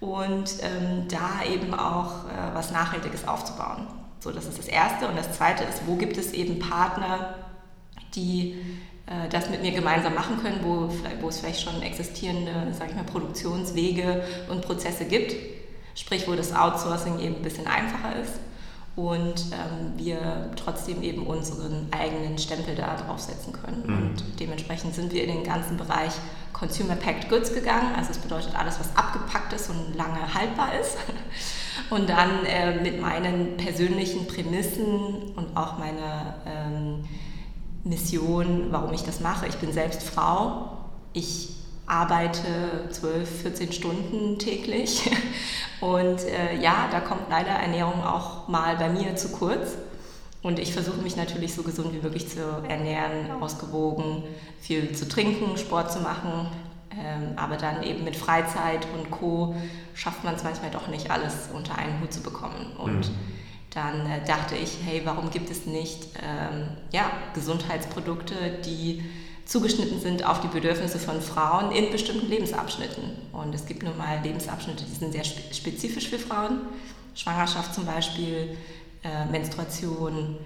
und 0.00 0.54
ähm, 0.62 1.06
da 1.08 1.44
eben 1.50 1.74
auch 1.74 2.24
äh, 2.28 2.54
was 2.54 2.70
Nachhaltiges 2.70 3.26
aufzubauen. 3.26 3.86
So, 4.20 4.30
das 4.30 4.46
ist 4.46 4.58
das 4.58 4.68
Erste. 4.68 5.08
Und 5.08 5.16
das 5.16 5.32
Zweite 5.32 5.64
ist, 5.64 5.86
wo 5.86 5.96
gibt 5.96 6.16
es 6.16 6.32
eben 6.32 6.58
Partner, 6.58 7.34
die 8.14 8.56
äh, 9.06 9.28
das 9.30 9.50
mit 9.50 9.62
mir 9.62 9.72
gemeinsam 9.72 10.14
machen 10.14 10.38
können, 10.42 10.60
wo, 10.62 10.90
wo 11.20 11.28
es 11.28 11.40
vielleicht 11.40 11.62
schon 11.62 11.82
existierende, 11.82 12.72
sage 12.72 12.90
ich 12.90 12.96
mal, 12.96 13.04
Produktionswege 13.04 14.24
und 14.48 14.62
Prozesse 14.62 15.06
gibt. 15.06 15.34
Sprich, 15.94 16.28
wo 16.28 16.34
das 16.34 16.54
Outsourcing 16.54 17.18
eben 17.18 17.36
ein 17.36 17.42
bisschen 17.42 17.66
einfacher 17.66 18.20
ist 18.20 18.32
und 18.96 19.46
ähm, 19.52 19.92
wir 19.96 20.50
trotzdem 20.56 21.02
eben 21.02 21.26
unseren 21.26 21.88
eigenen 21.92 22.38
Stempel 22.38 22.74
da 22.74 22.96
draufsetzen 22.96 23.52
können. 23.52 23.82
Mhm. 23.86 23.96
Und 23.96 24.40
dementsprechend 24.40 24.94
sind 24.94 25.12
wir 25.12 25.24
in 25.24 25.30
den 25.30 25.44
ganzen 25.44 25.76
Bereich 25.76 26.12
Consumer 26.52 26.96
Packed 26.96 27.28
Goods 27.28 27.54
gegangen. 27.54 27.94
Also 27.96 28.08
das 28.08 28.18
bedeutet 28.18 28.54
alles, 28.58 28.78
was 28.80 28.94
abgepackt 28.96 29.52
ist 29.52 29.70
und 29.70 29.96
lange 29.96 30.34
haltbar 30.34 30.78
ist. 30.80 30.96
Und 31.88 32.08
dann 32.08 32.44
äh, 32.44 32.80
mit 32.82 33.00
meinen 33.00 33.56
persönlichen 33.56 34.26
Prämissen 34.26 35.32
und 35.34 35.56
auch 35.56 35.78
meiner 35.78 36.34
ähm, 36.46 37.04
Mission, 37.84 38.66
warum 38.70 38.92
ich 38.92 39.02
das 39.02 39.20
mache. 39.20 39.46
Ich 39.48 39.56
bin 39.56 39.72
selbst 39.72 40.02
Frau. 40.02 40.76
Ich 41.12 41.59
arbeite 41.90 42.88
12, 42.90 43.42
14 43.42 43.72
Stunden 43.72 44.38
täglich. 44.38 45.10
Und 45.80 46.24
äh, 46.24 46.56
ja, 46.60 46.88
da 46.90 47.00
kommt 47.00 47.22
leider 47.28 47.50
Ernährung 47.50 48.04
auch 48.04 48.46
mal 48.48 48.76
bei 48.76 48.88
mir 48.88 49.16
zu 49.16 49.30
kurz. 49.32 49.76
Und 50.42 50.58
ich 50.58 50.72
versuche 50.72 51.02
mich 51.02 51.16
natürlich 51.16 51.52
so 51.52 51.62
gesund 51.62 51.92
wie 51.92 51.98
möglich 51.98 52.28
zu 52.28 52.38
ernähren, 52.68 53.30
ausgewogen, 53.42 54.22
viel 54.60 54.94
zu 54.94 55.08
trinken, 55.08 55.58
Sport 55.58 55.92
zu 55.92 56.00
machen. 56.00 56.48
Ähm, 56.92 57.32
aber 57.36 57.56
dann 57.56 57.82
eben 57.82 58.04
mit 58.04 58.16
Freizeit 58.16 58.86
und 58.96 59.10
Co. 59.10 59.56
schafft 59.94 60.22
man 60.24 60.34
es 60.36 60.44
manchmal 60.44 60.70
doch 60.70 60.88
nicht, 60.88 61.10
alles 61.10 61.50
unter 61.52 61.76
einen 61.76 62.00
Hut 62.00 62.12
zu 62.12 62.22
bekommen. 62.22 62.72
Und 62.78 63.08
mhm. 63.10 63.14
dann 63.70 64.06
äh, 64.06 64.24
dachte 64.24 64.54
ich, 64.54 64.78
hey, 64.84 65.02
warum 65.04 65.30
gibt 65.30 65.50
es 65.50 65.66
nicht 65.66 66.08
ähm, 66.22 66.68
ja, 66.92 67.10
Gesundheitsprodukte, 67.34 68.34
die 68.64 69.02
zugeschnitten 69.50 70.00
sind 70.00 70.24
auf 70.24 70.40
die 70.40 70.46
Bedürfnisse 70.46 71.00
von 71.00 71.20
Frauen 71.20 71.72
in 71.72 71.90
bestimmten 71.90 72.28
Lebensabschnitten. 72.28 73.02
Und 73.32 73.52
es 73.52 73.66
gibt 73.66 73.82
nun 73.82 73.98
mal 73.98 74.20
Lebensabschnitte, 74.22 74.84
die 74.84 74.94
sind 74.94 75.12
sehr 75.12 75.24
spezifisch 75.24 76.08
für 76.08 76.20
Frauen. 76.20 76.60
Schwangerschaft 77.16 77.74
zum 77.74 77.84
Beispiel, 77.84 78.56
äh, 79.02 79.26
Menstruation, 79.28 80.36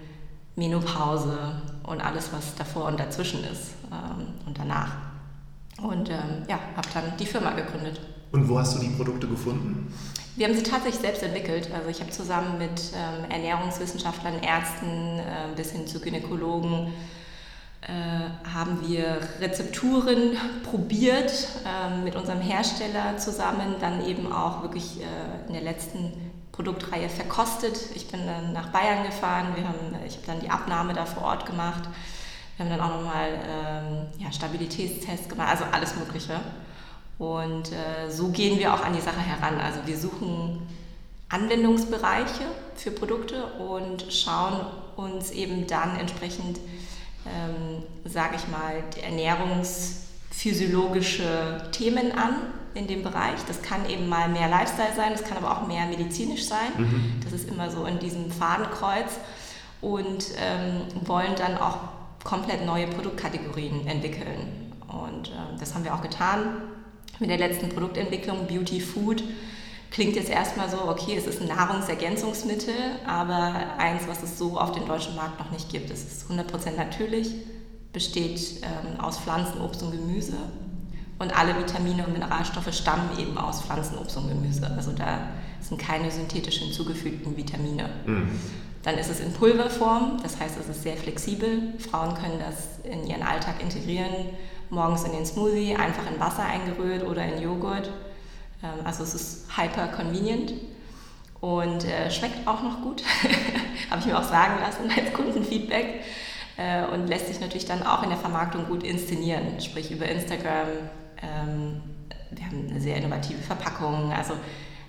Menopause 0.55 1.61
und 1.83 2.01
alles, 2.01 2.29
was 2.33 2.55
davor 2.55 2.85
und 2.85 2.99
dazwischen 2.99 3.43
ist 3.43 3.73
ähm, 3.91 4.25
und 4.47 4.57
danach. 4.57 4.93
Und 5.83 6.09
ähm, 6.09 6.43
ja, 6.49 6.57
habe 6.75 6.87
dann 6.95 7.15
die 7.19 7.27
Firma 7.27 7.51
gegründet. 7.51 8.01
Und 8.31 8.49
wo 8.49 8.57
hast 8.57 8.75
du 8.75 8.79
die 8.79 8.89
Produkte 8.89 9.27
gefunden? 9.27 9.93
Wir 10.35 10.47
haben 10.47 10.55
sie 10.55 10.63
tatsächlich 10.63 11.01
selbst 11.01 11.21
entwickelt. 11.21 11.69
Also 11.71 11.89
ich 11.89 11.99
habe 11.99 12.09
zusammen 12.09 12.57
mit 12.57 12.91
ähm, 12.95 13.29
Ernährungswissenschaftlern, 13.29 14.41
Ärzten 14.41 15.19
äh, 15.19 15.55
bis 15.55 15.73
hin 15.73 15.85
zu 15.85 15.99
Gynäkologen 15.99 16.91
haben 18.53 18.87
wir 18.87 19.19
Rezepturen 19.39 20.37
probiert 20.63 21.31
äh, 21.65 21.97
mit 22.03 22.15
unserem 22.15 22.41
Hersteller 22.41 23.17
zusammen, 23.17 23.75
dann 23.79 24.05
eben 24.05 24.31
auch 24.31 24.63
wirklich 24.63 25.01
äh, 25.01 25.47
in 25.47 25.53
der 25.53 25.61
letzten 25.61 26.11
Produktreihe 26.51 27.09
verkostet. 27.09 27.77
Ich 27.95 28.07
bin 28.07 28.25
dann 28.25 28.53
nach 28.53 28.69
Bayern 28.69 29.05
gefahren, 29.05 29.47
wir 29.55 29.67
haben, 29.67 30.05
ich 30.07 30.15
habe 30.15 30.25
dann 30.25 30.39
die 30.39 30.49
Abnahme 30.49 30.93
da 30.93 31.05
vor 31.05 31.23
Ort 31.23 31.45
gemacht. 31.45 31.83
Wir 32.55 32.65
haben 32.65 32.77
dann 32.77 32.79
auch 32.79 32.95
nochmal 32.95 33.27
ähm, 33.49 34.07
ja, 34.17 34.31
Stabilitätstests 34.31 35.27
gemacht, 35.27 35.49
also 35.49 35.65
alles 35.71 35.95
Mögliche. 35.95 36.39
Und 37.17 37.71
äh, 37.71 38.09
so 38.09 38.29
gehen 38.29 38.57
wir 38.57 38.73
auch 38.73 38.83
an 38.83 38.93
die 38.93 39.01
Sache 39.01 39.19
heran. 39.19 39.59
Also 39.59 39.79
wir 39.85 39.97
suchen 39.97 40.65
Anwendungsbereiche 41.29 42.45
für 42.75 42.91
Produkte 42.91 43.45
und 43.59 44.05
schauen 44.09 44.65
uns 44.95 45.31
eben 45.31 45.67
dann 45.67 45.97
entsprechend, 45.97 46.59
ähm, 47.25 47.83
sage 48.05 48.35
ich 48.35 48.47
mal, 48.47 48.83
ernährungsphysiologische 49.01 51.69
Themen 51.71 52.11
an 52.11 52.35
in 52.73 52.87
dem 52.87 53.03
Bereich. 53.03 53.39
Das 53.47 53.61
kann 53.61 53.87
eben 53.89 54.09
mal 54.09 54.27
mehr 54.29 54.49
Lifestyle 54.49 54.93
sein, 54.95 55.11
das 55.13 55.23
kann 55.23 55.37
aber 55.37 55.51
auch 55.51 55.67
mehr 55.67 55.85
medizinisch 55.85 56.45
sein. 56.45 56.71
Mhm. 56.77 57.21
Das 57.23 57.31
ist 57.33 57.49
immer 57.49 57.71
so 57.71 57.85
in 57.85 57.99
diesem 57.99 58.31
Fadenkreuz 58.31 59.19
und 59.81 60.25
ähm, 60.39 60.81
wollen 61.07 61.35
dann 61.37 61.57
auch 61.57 61.77
komplett 62.23 62.65
neue 62.65 62.87
Produktkategorien 62.87 63.85
entwickeln. 63.87 64.71
Und 64.87 65.29
ähm, 65.29 65.57
das 65.59 65.73
haben 65.73 65.83
wir 65.83 65.93
auch 65.93 66.01
getan 66.01 66.61
mit 67.19 67.29
der 67.29 67.37
letzten 67.37 67.69
Produktentwicklung 67.69 68.47
Beauty 68.47 68.81
Food. 68.81 69.23
Klingt 69.95 70.17
jetzt 70.17 70.29
erstmal 70.29 70.69
so, 70.69 70.89
okay, 70.89 71.15
es 71.15 71.25
ist 71.25 71.41
ein 71.41 71.47
Nahrungsergänzungsmittel, 71.47 72.75
aber 73.07 73.53
eins, 73.77 74.01
was 74.07 74.23
es 74.23 74.37
so 74.37 74.59
auf 74.59 74.73
dem 74.73 74.85
deutschen 74.85 75.15
Markt 75.15 75.39
noch 75.39 75.51
nicht 75.51 75.69
gibt. 75.69 75.89
Es 75.89 76.03
ist 76.03 76.29
100% 76.29 76.75
natürlich, 76.75 77.33
besteht 77.93 78.61
ähm, 78.61 78.99
aus 78.99 79.17
Pflanzen, 79.19 79.61
Obst 79.61 79.81
und 79.83 79.91
Gemüse 79.91 80.35
und 81.17 81.39
alle 81.39 81.57
Vitamine 81.57 82.05
und 82.05 82.11
Mineralstoffe 82.11 82.73
stammen 82.73 83.09
eben 83.17 83.37
aus 83.37 83.61
Pflanzen, 83.61 83.97
Obst 83.97 84.17
und 84.17 84.27
Gemüse. 84.27 84.69
Also 84.75 84.91
da 84.91 85.29
sind 85.61 85.79
keine 85.79 86.11
synthetisch 86.11 86.57
hinzugefügten 86.57 87.37
Vitamine. 87.37 87.89
Mhm. 88.05 88.37
Dann 88.83 88.97
ist 88.97 89.09
es 89.09 89.21
in 89.21 89.31
Pulverform, 89.31 90.19
das 90.21 90.41
heißt, 90.41 90.59
es 90.59 90.67
ist 90.67 90.83
sehr 90.83 90.97
flexibel. 90.97 91.73
Frauen 91.79 92.15
können 92.15 92.41
das 92.45 92.83
in 92.83 93.07
ihren 93.07 93.23
Alltag 93.23 93.63
integrieren, 93.63 94.13
morgens 94.69 95.05
in 95.05 95.13
den 95.13 95.25
Smoothie, 95.25 95.77
einfach 95.77 96.03
in 96.13 96.19
Wasser 96.19 96.43
eingerührt 96.43 97.07
oder 97.07 97.23
in 97.23 97.41
Joghurt. 97.41 97.89
Ähm, 98.65 98.85
also 98.85 99.03
es 99.03 99.13
ist 99.13 99.45
hyper 99.55 99.87
convenient 99.87 100.53
und 101.41 101.85
äh, 101.85 102.09
schmeckt 102.09 102.47
auch 102.47 102.63
noch 102.63 102.81
gut, 102.81 103.03
habe 103.89 103.99
ich 103.99 104.05
mir 104.07 104.17
auch 104.17 104.23
sagen 104.23 104.55
lassen 104.59 104.89
als 104.95 105.13
Kundenfeedback 105.13 106.01
äh, 106.57 106.85
und 106.85 107.07
lässt 107.07 107.27
sich 107.27 107.39
natürlich 107.39 107.65
dann 107.65 107.83
auch 107.83 108.03
in 108.03 108.09
der 108.09 108.17
Vermarktung 108.17 108.65
gut 108.67 108.83
inszenieren, 108.83 109.59
sprich 109.59 109.91
über 109.91 110.07
Instagram, 110.07 110.67
ähm, 111.21 111.81
wir 112.31 112.45
haben 112.45 112.67
eine 112.69 112.81
sehr 112.81 112.97
innovative 112.97 113.41
Verpackung. 113.41 114.11
Also 114.11 114.33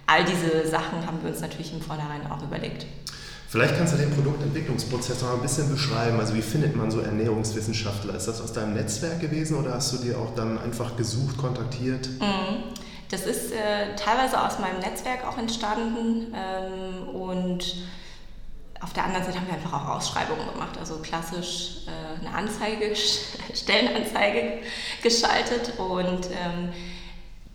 all 0.06 0.24
diese 0.24 0.66
Sachen 0.66 1.06
haben 1.06 1.22
wir 1.22 1.30
uns 1.30 1.40
natürlich 1.40 1.72
im 1.72 1.80
Vornherein 1.80 2.30
auch 2.30 2.42
überlegt. 2.42 2.86
Vielleicht 3.48 3.76
kannst 3.76 3.94
du 3.94 3.98
den 3.98 4.10
Produktentwicklungsprozess 4.10 5.22
noch 5.22 5.34
ein 5.34 5.42
bisschen 5.42 5.70
beschreiben. 5.70 6.18
Also 6.18 6.34
wie 6.34 6.42
findet 6.42 6.74
man 6.74 6.90
so 6.90 7.00
Ernährungswissenschaftler? 7.00 8.14
Ist 8.14 8.26
das 8.26 8.40
aus 8.40 8.52
deinem 8.52 8.74
Netzwerk 8.74 9.20
gewesen 9.20 9.56
oder 9.56 9.74
hast 9.74 9.92
du 9.92 9.98
dir 9.98 10.18
auch 10.18 10.34
dann 10.34 10.58
einfach 10.58 10.96
gesucht, 10.96 11.36
kontaktiert? 11.36 12.08
Mhm. 12.20 12.85
Das 13.10 13.24
ist 13.24 13.52
äh, 13.52 13.94
teilweise 13.96 14.40
aus 14.40 14.58
meinem 14.58 14.80
Netzwerk 14.80 15.26
auch 15.26 15.38
entstanden 15.38 16.34
ähm, 16.34 17.08
und 17.08 17.76
auf 18.80 18.92
der 18.92 19.04
anderen 19.04 19.24
Seite 19.24 19.38
haben 19.38 19.46
wir 19.46 19.54
einfach 19.54 19.72
auch 19.72 19.96
Ausschreibungen 19.96 20.46
gemacht, 20.52 20.76
also 20.78 20.98
klassisch 20.98 21.86
äh, 21.86 22.26
eine 22.26 22.36
Anzeige, 22.36 22.94
Stellenanzeige 23.54 24.58
geschaltet 25.02 25.78
und 25.78 26.26
ähm, 26.26 26.72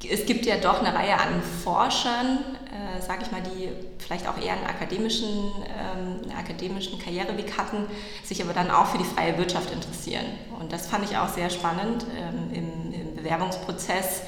es 0.10 0.26
gibt 0.26 0.46
ja 0.46 0.58
doch 0.58 0.80
eine 0.80 0.96
Reihe 0.96 1.14
an 1.14 1.42
Forschern, 1.64 2.40
äh, 2.72 3.02
sage 3.02 3.24
ich 3.24 3.32
mal, 3.32 3.42
die 3.42 3.70
vielleicht 4.00 4.28
auch 4.28 4.38
eher 4.38 4.54
einen 4.54 4.66
akademischen, 4.66 5.28
ähm, 5.28 6.22
einen 6.24 6.38
akademischen 6.38 6.98
Karriereweg 6.98 7.56
hatten, 7.58 7.86
sich 8.24 8.42
aber 8.42 8.54
dann 8.54 8.72
auch 8.72 8.88
für 8.88 8.98
die 8.98 9.04
freie 9.04 9.38
Wirtschaft 9.38 9.72
interessieren. 9.72 10.26
Und 10.60 10.74
das 10.74 10.88
fand 10.88 11.06
ich 11.10 11.18
auch 11.18 11.30
sehr 11.30 11.50
spannend 11.50 12.06
ähm, 12.18 12.52
im, 12.52 12.94
im 12.94 13.16
Bewerbungsprozess 13.16 14.24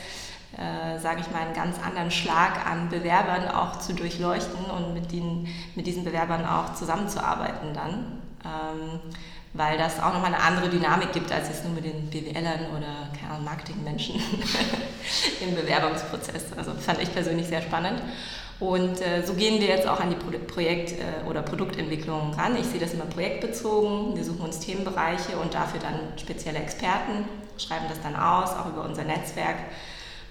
äh, 0.57 1.00
sage 1.00 1.22
ich 1.22 1.31
mal, 1.31 1.41
einen 1.41 1.53
ganz 1.53 1.77
anderen 1.83 2.12
Schlag 2.12 2.65
an 2.65 2.89
Bewerbern 2.89 3.50
auch 3.50 3.79
zu 3.79 3.93
durchleuchten 3.93 4.65
und 4.65 4.93
mit, 4.93 5.12
den, 5.12 5.48
mit 5.75 5.88
diesen 5.88 6.03
Bewerbern 6.03 6.45
auch 6.45 6.74
zusammenzuarbeiten 6.75 7.74
dann. 7.74 8.22
Ähm, 8.45 9.00
weil 9.53 9.77
das 9.77 10.00
auch 10.00 10.13
nochmal 10.13 10.33
eine 10.33 10.41
andere 10.41 10.69
Dynamik 10.69 11.13
gibt, 11.13 11.31
als 11.31 11.48
jetzt 11.48 11.63
nur 11.63 11.75
mit 11.75 11.86
den 11.86 12.10
BWLern 12.10 12.72
oder 12.75 13.10
keine 13.19 13.43
Marketingmenschen 13.43 14.15
im 15.41 15.55
Bewerbungsprozess. 15.55 16.45
Also 16.57 16.74
fand 16.74 17.01
ich 17.01 17.13
persönlich 17.13 17.48
sehr 17.48 17.62
spannend. 17.62 18.01
Und 18.60 19.01
äh, 19.01 19.24
so 19.25 19.33
gehen 19.33 19.60
wir 19.60 19.67
jetzt 19.67 19.88
auch 19.88 20.00
an 20.00 20.10
die 20.10 20.15
Pro 20.15 20.31
Projekt- 20.53 20.93
äh, 20.93 21.27
oder 21.27 21.41
Produktentwicklung 21.41 22.33
ran. 22.33 22.55
Ich 22.55 22.65
sehe 22.65 22.79
das 22.79 22.93
immer 22.93 23.05
projektbezogen. 23.05 24.15
Wir 24.15 24.24
suchen 24.24 24.41
uns 24.41 24.60
Themenbereiche 24.60 25.38
und 25.38 25.53
dafür 25.53 25.79
dann 25.79 26.00
spezielle 26.17 26.60
Experten, 26.60 27.25
schreiben 27.57 27.86
das 27.89 28.01
dann 28.01 28.15
aus, 28.15 28.51
auch 28.51 28.67
über 28.67 28.86
unser 28.86 29.03
Netzwerk 29.03 29.57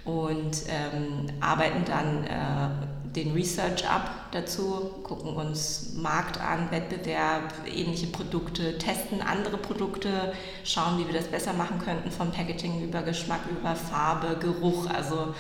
und 0.05 0.65
ähm, 0.69 1.27
arbeiten 1.41 1.85
dann 1.85 2.25
äh, 2.25 3.13
den 3.15 3.33
Research 3.33 3.89
ab 3.89 4.11
dazu, 4.33 4.91
gucken 5.03 5.35
uns 5.35 5.93
Markt 5.95 6.41
an, 6.41 6.71
Wettbewerb, 6.71 7.53
ähnliche 7.67 8.07
Produkte, 8.07 8.79
testen 8.79 9.21
andere 9.21 9.59
Produkte, 9.59 10.33
schauen, 10.65 10.99
wie 10.99 11.07
wir 11.07 11.15
das 11.15 11.29
besser 11.29 11.53
machen 11.53 11.79
könnten, 11.79 12.11
vom 12.11 12.31
Packaging 12.31 12.83
über 12.83 13.03
Geschmack, 13.03 13.41
über 13.51 13.77
Farbe, 13.77 14.37
Geruch. 14.41 14.89
Also 14.89 15.35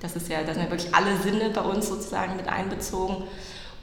das 0.00 0.16
ist 0.16 0.28
ja, 0.28 0.42
da 0.42 0.52
sind 0.52 0.64
ja 0.64 0.70
wirklich 0.70 0.94
alle 0.94 1.16
Sinne 1.16 1.50
bei 1.50 1.62
uns 1.62 1.88
sozusagen 1.88 2.36
mit 2.36 2.46
einbezogen. 2.46 3.24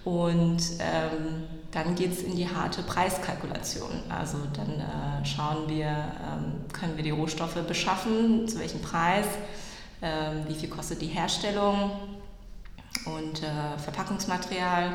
Und 0.04 0.62
ähm, 0.80 1.44
dann 1.72 1.96
geht 1.96 2.12
es 2.12 2.24
in 2.24 2.36
die 2.36 2.48
harte 2.48 2.84
Preiskalkulation. 2.84 4.04
Also 4.10 4.38
dann 4.54 4.80
äh, 4.80 5.26
schauen 5.26 5.68
wir, 5.68 5.88
ähm, 5.88 6.66
können 6.74 6.96
wir 6.96 7.04
die 7.04 7.12
Rohstoffe 7.12 7.56
beschaffen, 7.68 8.48
zu 8.48 8.60
welchem 8.60 8.82
Preis 8.82 9.26
ähm, 10.02 10.46
wie 10.48 10.56
viel 10.56 10.70
kostet 10.70 11.02
die 11.02 11.08
Herstellung 11.08 11.92
und 13.06 13.44
äh, 13.44 13.78
Verpackungsmaterial. 13.78 14.92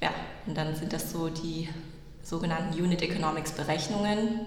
Ja, 0.00 0.10
und 0.46 0.56
dann 0.56 0.74
sind 0.74 0.92
das 0.92 1.12
so 1.12 1.28
die 1.28 1.68
sogenannten 2.22 2.78
Unit 2.80 3.02
Economics 3.02 3.52
Berechnungen. 3.52 4.40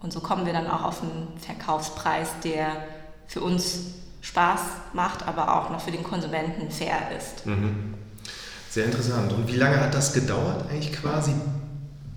Und 0.00 0.12
so 0.12 0.20
kommen 0.20 0.46
wir 0.46 0.52
dann 0.52 0.68
auch 0.68 0.84
auf 0.84 1.02
einen 1.02 1.28
Verkaufspreis, 1.38 2.28
der 2.42 2.84
für 3.26 3.40
uns 3.40 3.94
Spaß 4.20 4.60
macht, 4.92 5.26
aber 5.26 5.54
auch 5.54 5.70
noch 5.70 5.80
für 5.80 5.90
den 5.90 6.02
Konsumenten 6.02 6.70
fair 6.70 7.10
ist. 7.16 7.46
Mhm. 7.46 7.94
Sehr 8.70 8.86
interessant. 8.86 9.32
Und 9.32 9.46
wie 9.48 9.56
lange 9.56 9.80
hat 9.80 9.94
das 9.94 10.12
gedauert 10.12 10.68
eigentlich 10.68 10.92
quasi, 10.92 11.32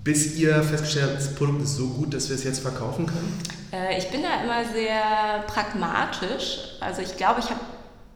bis 0.08 0.38
ihr 0.38 0.64
festgestellt 0.64 1.08
habt, 1.10 1.18
das 1.18 1.36
Produkt 1.36 1.64
ist 1.64 1.76
so 1.76 1.88
gut, 1.88 2.14
dass 2.14 2.30
wir 2.30 2.38
es 2.38 2.46
jetzt 2.46 2.60
verkaufen 2.60 3.08
können? 3.08 3.38
Äh, 3.74 3.98
ich 3.98 4.08
bin 4.10 4.22
da 4.24 4.42
immer 4.42 4.64
sehr 4.74 5.44
pragmatisch. 5.48 6.78
Also 6.80 7.02
ich 7.02 7.18
glaube, 7.18 7.42
ich 7.42 7.50
habe 7.50 7.60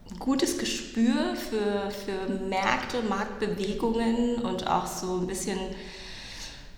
ein 0.09 0.17
gutes 0.17 0.57
Gespür 0.57 1.35
für, 1.35 1.91
für 1.91 2.47
Märkte, 2.47 3.01
Marktbewegungen 3.09 4.35
und 4.35 4.67
auch 4.67 4.87
so 4.87 5.17
ein 5.17 5.27
bisschen 5.27 5.59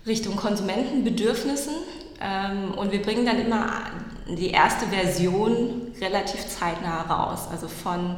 Richtung 0.08 0.36
Konsumentenbedürfnissen. 0.36 1.75
Ähm, 2.20 2.74
und 2.74 2.91
wir 2.91 3.03
bringen 3.03 3.27
dann 3.27 3.39
immer 3.39 3.91
die 4.27 4.50
erste 4.50 4.88
Version 4.88 5.93
relativ 6.01 6.48
zeitnah 6.48 7.01
raus. 7.03 7.41
Also 7.51 7.67
von 7.67 8.17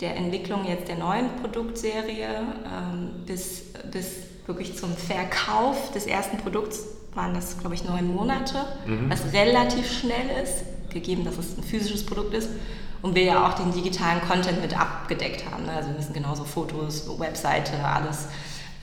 der 0.00 0.14
Entwicklung 0.14 0.64
jetzt 0.64 0.86
der 0.86 0.96
neuen 0.96 1.28
Produktserie 1.40 2.28
ähm, 2.28 3.24
bis, 3.26 3.64
bis 3.90 4.35
wirklich 4.46 4.76
zum 4.76 4.96
Verkauf 4.96 5.92
des 5.92 6.06
ersten 6.06 6.38
Produkts 6.38 6.84
waren 7.14 7.34
das, 7.34 7.58
glaube 7.58 7.74
ich, 7.74 7.84
neun 7.84 8.14
Monate, 8.14 8.66
mhm. 8.86 9.10
was 9.10 9.32
relativ 9.32 9.90
schnell 9.90 10.42
ist, 10.42 10.90
gegeben, 10.90 11.24
dass 11.24 11.38
es 11.38 11.56
ein 11.56 11.64
physisches 11.64 12.04
Produkt 12.04 12.34
ist. 12.34 12.50
Und 13.02 13.14
wir 13.14 13.24
ja 13.24 13.46
auch 13.46 13.54
den 13.54 13.72
digitalen 13.72 14.20
Content 14.22 14.60
mit 14.60 14.78
abgedeckt 14.78 15.44
haben. 15.50 15.64
Ne? 15.64 15.72
Also 15.72 15.90
wir 15.90 15.96
müssen 15.96 16.14
genauso 16.14 16.44
Fotos, 16.44 17.08
Webseite, 17.18 17.72
alles 17.84 18.26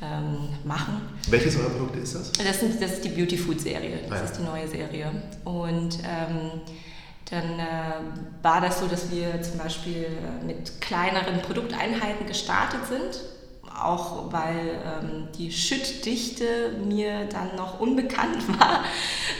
ähm, 0.01 0.49
machen. 0.63 1.01
Welches 1.29 1.57
euer 1.57 1.69
Produkt 1.69 1.95
ist 1.97 2.15
das? 2.15 2.31
Das, 2.31 2.59
sind, 2.59 2.81
das 2.81 2.93
ist 2.93 3.05
die 3.05 3.09
Beauty 3.09 3.37
Food 3.37 3.59
Serie, 3.59 3.99
das 4.03 4.11
ah, 4.11 4.15
ja. 4.15 4.21
ist 4.21 4.37
die 4.37 4.43
neue 4.43 4.67
Serie. 4.67 5.11
Und 5.43 5.99
ähm, 5.99 6.61
dann 7.29 7.59
äh, 7.59 8.43
war 8.43 8.61
das 8.61 8.79
so, 8.79 8.87
dass 8.87 9.11
wir 9.11 9.41
zum 9.41 9.57
Beispiel 9.57 10.07
mit 10.45 10.79
kleineren 10.79 11.41
Produkteinheiten 11.41 12.27
gestartet 12.27 12.81
sind 12.87 13.32
auch 13.81 14.31
weil 14.31 14.81
ähm, 14.85 15.27
die 15.37 15.51
Schüttdichte 15.51 16.73
mir 16.85 17.25
dann 17.25 17.55
noch 17.55 17.79
unbekannt 17.79 18.47
war, 18.59 18.83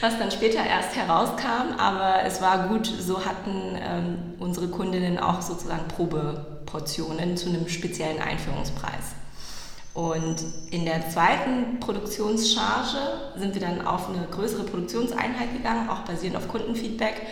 was 0.00 0.18
dann 0.18 0.30
später 0.30 0.64
erst 0.64 0.96
herauskam. 0.96 1.78
Aber 1.78 2.22
es 2.24 2.40
war 2.40 2.68
gut, 2.68 2.86
so 2.86 3.24
hatten 3.24 3.78
ähm, 3.80 4.18
unsere 4.38 4.68
Kundinnen 4.68 5.18
auch 5.18 5.42
sozusagen 5.42 5.86
Probeportionen 5.88 7.36
zu 7.36 7.48
einem 7.48 7.68
speziellen 7.68 8.20
Einführungspreis. 8.20 9.14
Und 9.94 10.36
in 10.70 10.84
der 10.84 11.08
zweiten 11.08 11.78
Produktionscharge 11.78 12.98
sind 13.36 13.54
wir 13.54 13.60
dann 13.60 13.86
auf 13.86 14.08
eine 14.08 14.26
größere 14.26 14.64
Produktionseinheit 14.64 15.52
gegangen, 15.52 15.88
auch 15.88 16.00
basierend 16.00 16.36
auf 16.36 16.48
Kundenfeedback 16.48 17.22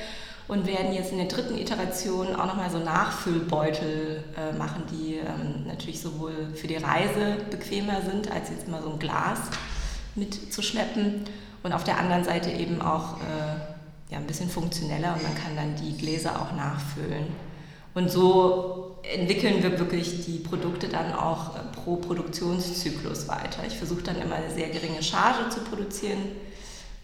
und 0.48 0.66
werden 0.66 0.92
jetzt 0.92 1.12
in 1.12 1.18
der 1.18 1.28
dritten 1.28 1.56
Iteration 1.56 2.34
auch 2.34 2.46
nochmal 2.46 2.70
so 2.70 2.78
Nachfüllbeutel 2.78 4.24
äh, 4.36 4.56
machen, 4.56 4.82
die 4.90 5.16
ähm, 5.16 5.66
natürlich 5.66 6.00
sowohl 6.00 6.48
für 6.54 6.66
die 6.66 6.76
Reise 6.76 7.36
bequemer 7.50 8.02
sind, 8.02 8.30
als 8.30 8.50
jetzt 8.50 8.66
immer 8.66 8.82
so 8.82 8.90
ein 8.90 8.98
Glas 8.98 9.38
mitzuschleppen 10.14 11.24
und 11.62 11.72
auf 11.72 11.84
der 11.84 11.98
anderen 11.98 12.24
Seite 12.24 12.50
eben 12.50 12.82
auch 12.82 13.18
äh, 13.18 14.12
ja, 14.12 14.18
ein 14.18 14.26
bisschen 14.26 14.50
funktioneller 14.50 15.14
und 15.14 15.22
man 15.22 15.34
kann 15.34 15.56
dann 15.56 15.74
die 15.76 15.96
Gläser 15.96 16.40
auch 16.40 16.54
nachfüllen. 16.54 17.26
Und 17.94 18.10
so 18.10 18.98
entwickeln 19.02 19.62
wir 19.62 19.78
wirklich 19.78 20.24
die 20.24 20.38
Produkte 20.38 20.88
dann 20.88 21.12
auch 21.12 21.56
äh, 21.56 21.60
pro 21.74 21.96
Produktionszyklus 21.96 23.28
weiter. 23.28 23.62
Ich 23.66 23.76
versuche 23.76 24.02
dann 24.02 24.20
immer 24.20 24.36
eine 24.36 24.50
sehr 24.50 24.68
geringe 24.68 25.02
Charge 25.02 25.48
zu 25.50 25.60
produzieren. 25.60 26.18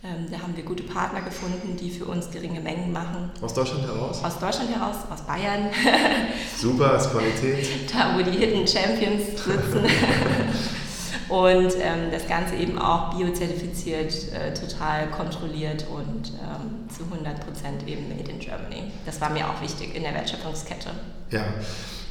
Ähm, 0.05 0.27
da 0.31 0.39
haben 0.39 0.57
wir 0.57 0.63
gute 0.63 0.85
Partner 0.85 1.23
gefunden, 1.23 1.77
die 1.77 1.91
für 1.91 2.05
uns 2.05 2.31
geringe 2.31 2.61
Mengen 2.61 2.93
machen. 2.93 3.31
Aus 3.41 3.53
Deutschland 3.53 3.83
heraus? 3.83 4.23
Aus 4.23 4.39
Deutschland 4.39 4.71
heraus, 4.73 4.97
aus 5.11 5.23
Bayern. 5.23 5.71
Super, 6.57 6.97
ist 6.97 7.11
Qualität. 7.11 7.93
Da, 7.93 8.17
wo 8.17 8.23
die 8.23 8.39
Hidden 8.39 8.67
Champions 8.67 9.25
sitzen. 9.45 9.85
und 11.29 11.75
ähm, 11.81 12.13
das 12.13 12.29
Ganze 12.29 12.55
eben 12.55 12.79
auch 12.79 13.13
biozertifiziert, 13.17 14.33
äh, 14.33 14.55
total 14.55 15.09
kontrolliert 15.11 15.85
und 15.93 16.29
ähm, 16.29 16.89
zu 16.89 17.03
100% 17.03 17.87
eben 17.89 18.09
made 18.09 18.31
in 18.31 18.39
Germany. 18.39 18.93
Das 19.05 19.21
war 19.21 19.31
mir 19.31 19.49
auch 19.51 19.61
wichtig 19.61 19.97
in 19.97 20.05
der 20.05 20.15
Wertschöpfungskette. 20.15 20.91
Ja, 21.33 21.45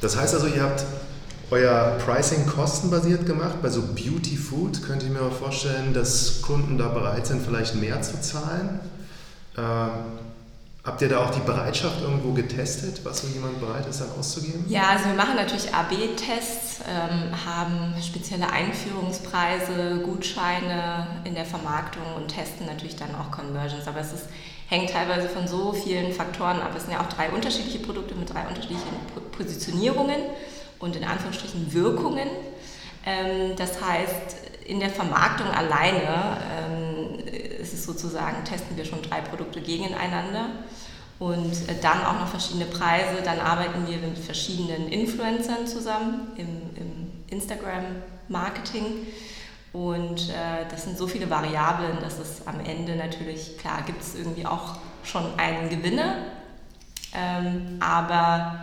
das 0.02 0.14
heißt 0.14 0.34
also, 0.34 0.46
ihr 0.46 0.62
habt 0.62 0.84
euer 1.50 1.96
Pricing 2.04 2.46
kostenbasiert 2.46 3.26
gemacht. 3.26 3.62
Bei 3.62 3.68
so 3.68 3.82
Beauty 3.82 4.36
Food 4.36 4.82
könnte 4.82 5.06
ich 5.06 5.12
mir 5.12 5.22
auch 5.22 5.32
vorstellen, 5.32 5.94
dass 5.94 6.42
Kunden 6.42 6.78
da 6.78 6.88
bereit 6.88 7.26
sind, 7.26 7.42
vielleicht 7.42 7.74
mehr 7.74 8.02
zu 8.02 8.20
zahlen. 8.20 8.80
Ähm, 9.56 9.90
Habt 10.88 11.02
ihr 11.02 11.10
da 11.10 11.22
auch 11.22 11.30
die 11.30 11.40
Bereitschaft 11.40 12.00
irgendwo 12.00 12.32
getestet, 12.32 13.04
was 13.04 13.18
so 13.18 13.26
jemand 13.26 13.60
bereit 13.60 13.86
ist, 13.86 14.00
dann 14.00 14.08
auszugeben? 14.18 14.64
Ja, 14.68 14.84
also 14.88 15.04
wir 15.04 15.14
machen 15.14 15.36
natürlich 15.36 15.74
AB-Tests, 15.74 16.80
ähm, 16.88 17.34
haben 17.44 17.94
spezielle 18.00 18.50
Einführungspreise, 18.50 20.00
Gutscheine 20.02 21.06
in 21.24 21.34
der 21.34 21.44
Vermarktung 21.44 22.04
und 22.16 22.28
testen 22.28 22.64
natürlich 22.64 22.96
dann 22.96 23.10
auch 23.16 23.30
Conversions. 23.30 23.86
Aber 23.86 24.00
es 24.00 24.14
ist, 24.14 24.26
hängt 24.68 24.88
teilweise 24.88 25.28
von 25.28 25.46
so 25.46 25.74
vielen 25.74 26.10
Faktoren 26.14 26.62
ab. 26.62 26.70
Es 26.74 26.84
sind 26.84 26.94
ja 26.94 27.00
auch 27.02 27.08
drei 27.10 27.28
unterschiedliche 27.28 27.80
Produkte 27.80 28.14
mit 28.14 28.32
drei 28.32 28.46
unterschiedlichen 28.46 28.88
Positionierungen 29.32 30.22
und 30.78 30.96
in 30.96 31.04
Anführungsstrichen 31.04 31.72
Wirkungen. 31.72 32.28
Ähm, 33.04 33.56
das 33.56 33.82
heißt, 33.82 34.36
in 34.66 34.80
der 34.80 34.90
Vermarktung 34.90 35.48
alleine 35.48 36.38
ähm, 36.58 37.26
ist 37.60 37.72
es 37.72 37.84
sozusagen, 37.84 38.44
testen 38.44 38.76
wir 38.76 38.84
schon 38.84 39.02
drei 39.02 39.20
Produkte 39.20 39.60
gegeneinander 39.60 40.50
und 41.18 41.52
äh, 41.68 41.74
dann 41.80 42.04
auch 42.04 42.20
noch 42.20 42.28
verschiedene 42.28 42.66
Preise. 42.66 43.22
Dann 43.24 43.40
arbeiten 43.40 43.86
wir 43.86 43.96
mit 43.96 44.18
verschiedenen 44.18 44.88
Influencern 44.88 45.66
zusammen 45.66 46.32
im, 46.36 46.48
im 46.76 47.10
Instagram-Marketing. 47.30 49.06
Und 49.72 50.30
äh, 50.30 50.66
das 50.70 50.84
sind 50.84 50.96
so 50.96 51.06
viele 51.06 51.28
Variablen, 51.28 51.98
dass 52.00 52.18
es 52.18 52.46
am 52.46 52.60
Ende 52.60 52.96
natürlich, 52.96 53.58
klar, 53.58 53.82
gibt 53.86 54.02
es 54.02 54.14
irgendwie 54.14 54.46
auch 54.46 54.76
schon 55.04 55.24
einen 55.38 55.68
Gewinner. 55.68 56.16
Ähm, 57.14 57.78
aber 57.80 58.58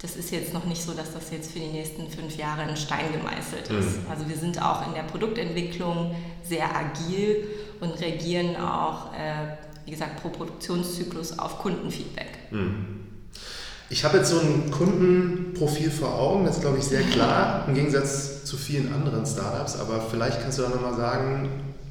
das 0.00 0.14
ist 0.14 0.30
jetzt 0.30 0.54
noch 0.54 0.64
nicht 0.64 0.82
so, 0.82 0.92
dass 0.92 1.12
das 1.12 1.30
jetzt 1.32 1.52
für 1.52 1.58
die 1.58 1.66
nächsten 1.66 2.08
fünf 2.08 2.36
Jahre 2.36 2.68
in 2.68 2.76
Stein 2.76 3.12
gemeißelt 3.12 3.68
ist. 3.70 4.02
Mhm. 4.02 4.10
Also 4.10 4.28
wir 4.28 4.36
sind 4.36 4.62
auch 4.62 4.86
in 4.86 4.94
der 4.94 5.02
Produktentwicklung 5.02 6.14
sehr 6.44 6.68
agil 6.74 7.48
und 7.80 8.00
reagieren 8.00 8.56
auch, 8.56 9.12
äh, 9.12 9.56
wie 9.84 9.90
gesagt, 9.90 10.22
pro 10.22 10.28
Produktionszyklus 10.28 11.38
auf 11.38 11.58
Kundenfeedback. 11.58 12.52
Mhm. 12.52 12.98
Ich 13.90 14.04
habe 14.04 14.18
jetzt 14.18 14.30
so 14.30 14.38
ein 14.38 14.70
Kundenprofil 14.70 15.90
vor 15.90 16.14
Augen, 16.14 16.44
das 16.44 16.56
ist, 16.56 16.62
glaube 16.62 16.78
ich, 16.78 16.84
sehr 16.84 17.02
klar, 17.02 17.64
im 17.68 17.74
Gegensatz 17.74 18.44
zu 18.44 18.56
vielen 18.56 18.92
anderen 18.92 19.26
Startups. 19.26 19.76
Aber 19.80 20.00
vielleicht 20.00 20.40
kannst 20.42 20.58
du 20.58 20.62
da 20.62 20.68
nochmal 20.68 20.94
sagen, 20.94 21.48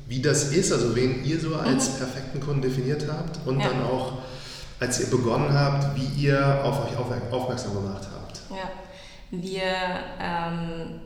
wie 0.07 0.21
das 0.21 0.53
ist, 0.53 0.71
also 0.71 0.95
wen 0.95 1.25
ihr 1.25 1.41
so 1.41 1.55
als 1.55 1.93
mhm. 1.93 1.97
perfekten 1.97 2.39
Kunden 2.39 2.61
definiert 2.61 3.05
habt 3.09 3.45
und 3.45 3.59
ja. 3.59 3.67
dann 3.67 3.83
auch 3.83 4.19
als 4.79 4.99
ihr 4.99 5.09
begonnen 5.09 5.53
habt, 5.53 5.95
wie 5.95 6.23
ihr 6.23 6.63
auf 6.63 6.85
euch 6.85 6.97
aufmerksam 7.31 7.73
gemacht 7.73 8.07
habt? 8.13 8.41
Ja, 8.49 8.69
wir 9.31 9.63
ähm, 10.21 11.01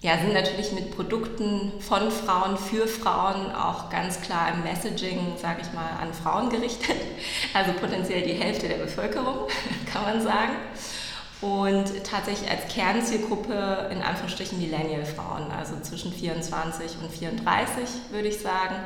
ja, 0.00 0.18
sind 0.18 0.34
natürlich 0.34 0.72
mit 0.72 0.94
Produkten 0.94 1.72
von 1.80 2.10
Frauen 2.10 2.56
für 2.56 2.86
Frauen 2.86 3.52
auch 3.54 3.90
ganz 3.90 4.20
klar 4.20 4.52
im 4.52 4.62
Messaging, 4.62 5.36
sage 5.40 5.62
ich 5.62 5.72
mal, 5.72 5.88
an 6.00 6.12
Frauen 6.12 6.50
gerichtet. 6.50 6.96
Also 7.54 7.72
potenziell 7.72 8.22
die 8.22 8.34
Hälfte 8.34 8.68
der 8.68 8.76
Bevölkerung, 8.76 9.48
kann 9.92 10.02
man 10.02 10.22
sagen. 10.22 10.52
Und 11.40 12.04
tatsächlich 12.04 12.50
als 12.50 12.72
Kernzielgruppe 12.72 13.88
in 13.90 14.02
Anführungsstrichen 14.02 14.58
Millennial-Frauen, 14.58 15.50
also 15.50 15.74
zwischen 15.80 16.12
24 16.12 16.98
und 17.02 17.10
34 17.10 17.82
würde 18.10 18.28
ich 18.28 18.38
sagen. 18.38 18.76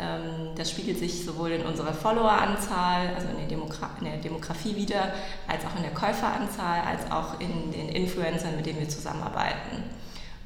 Ähm, 0.00 0.54
das 0.56 0.70
spiegelt 0.70 0.98
sich 0.98 1.24
sowohl 1.24 1.50
in 1.50 1.66
unserer 1.66 1.92
Followeranzahl, 1.92 3.14
also 3.14 3.28
in 3.28 3.36
der, 3.36 3.58
in 3.98 4.04
der 4.04 4.16
Demografie 4.16 4.74
wieder, 4.74 5.12
als 5.46 5.64
auch 5.66 5.76
in 5.76 5.82
der 5.82 5.92
Käuferanzahl, 5.92 6.80
als 6.80 7.10
auch 7.12 7.38
in 7.38 7.70
den 7.70 7.90
Influencern, 7.90 8.56
mit 8.56 8.64
denen 8.64 8.80
wir 8.80 8.88
zusammenarbeiten. 8.88 9.84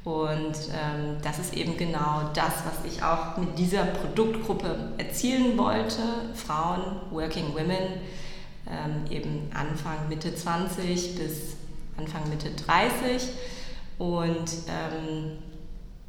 Und 0.04 0.56
ähm, 0.72 1.16
das 1.22 1.38
ist 1.38 1.54
eben 1.54 1.76
genau 1.78 2.30
das, 2.34 2.52
was 2.66 2.84
ich 2.92 3.02
auch 3.02 3.38
mit 3.38 3.58
dieser 3.58 3.84
Produktgruppe 3.84 4.92
erzielen 4.98 5.56
wollte. 5.56 6.02
Frauen, 6.34 6.82
Working 7.10 7.54
Women, 7.54 8.00
ähm, 8.68 9.10
eben 9.10 9.50
Anfang, 9.54 10.08
Mitte 10.08 10.34
20 10.34 11.16
bis 11.16 11.56
Anfang, 11.96 12.28
Mitte 12.28 12.50
30. 12.50 13.30
Und 13.98 14.50
ähm, 14.68 15.38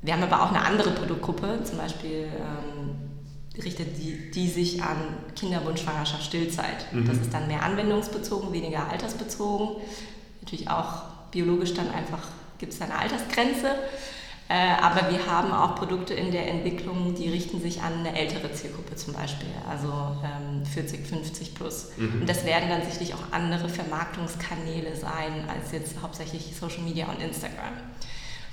wir 0.02 0.14
haben 0.14 0.24
aber 0.24 0.44
auch 0.44 0.50
eine 0.50 0.66
andere 0.66 0.92
Produktgruppe, 0.92 1.64
zum 1.64 1.78
Beispiel 1.78 2.28
ähm, 2.28 2.75
richtet 3.64 3.98
die, 3.98 4.32
die 4.32 4.48
sich 4.48 4.82
an 4.84 4.98
Kinderwunsch, 5.36 5.82
Schwangerschaft, 5.82 6.24
Stillzeit. 6.24 6.92
Mhm. 6.92 7.08
Das 7.08 7.18
ist 7.18 7.34
dann 7.34 7.48
mehr 7.48 7.64
anwendungsbezogen, 7.64 8.52
weniger 8.52 8.90
altersbezogen. 8.90 9.82
Natürlich 10.42 10.70
auch 10.70 11.04
biologisch 11.32 11.74
dann 11.74 11.90
einfach 11.92 12.28
gibt 12.58 12.74
es 12.74 12.82
eine 12.82 12.98
Altersgrenze. 12.98 13.76
Äh, 14.48 14.80
aber 14.80 15.10
wir 15.10 15.26
haben 15.26 15.52
auch 15.52 15.76
Produkte 15.76 16.14
in 16.14 16.32
der 16.32 16.48
Entwicklung, 16.48 17.16
die 17.16 17.30
richten 17.30 17.60
sich 17.60 17.82
an 17.82 17.94
eine 18.06 18.16
ältere 18.16 18.52
Zielgruppe 18.54 18.96
zum 18.96 19.16
Beispiel, 19.16 19.50
also 19.68 19.88
ähm, 20.24 20.64
40, 20.64 21.08
50 21.08 21.56
plus. 21.56 21.88
Mhm. 21.98 22.22
Und 22.22 22.30
das 22.30 22.46
werden 22.46 22.70
dann 22.70 22.84
sicherlich 22.84 23.16
auch 23.16 23.32
andere 23.32 23.70
Vermarktungskanäle 23.70 24.96
sein 24.96 25.50
als 25.50 25.72
jetzt 25.72 25.96
hauptsächlich 26.00 26.56
Social 26.56 26.84
Media 26.84 27.08
und 27.08 27.20
Instagram. 27.24 27.74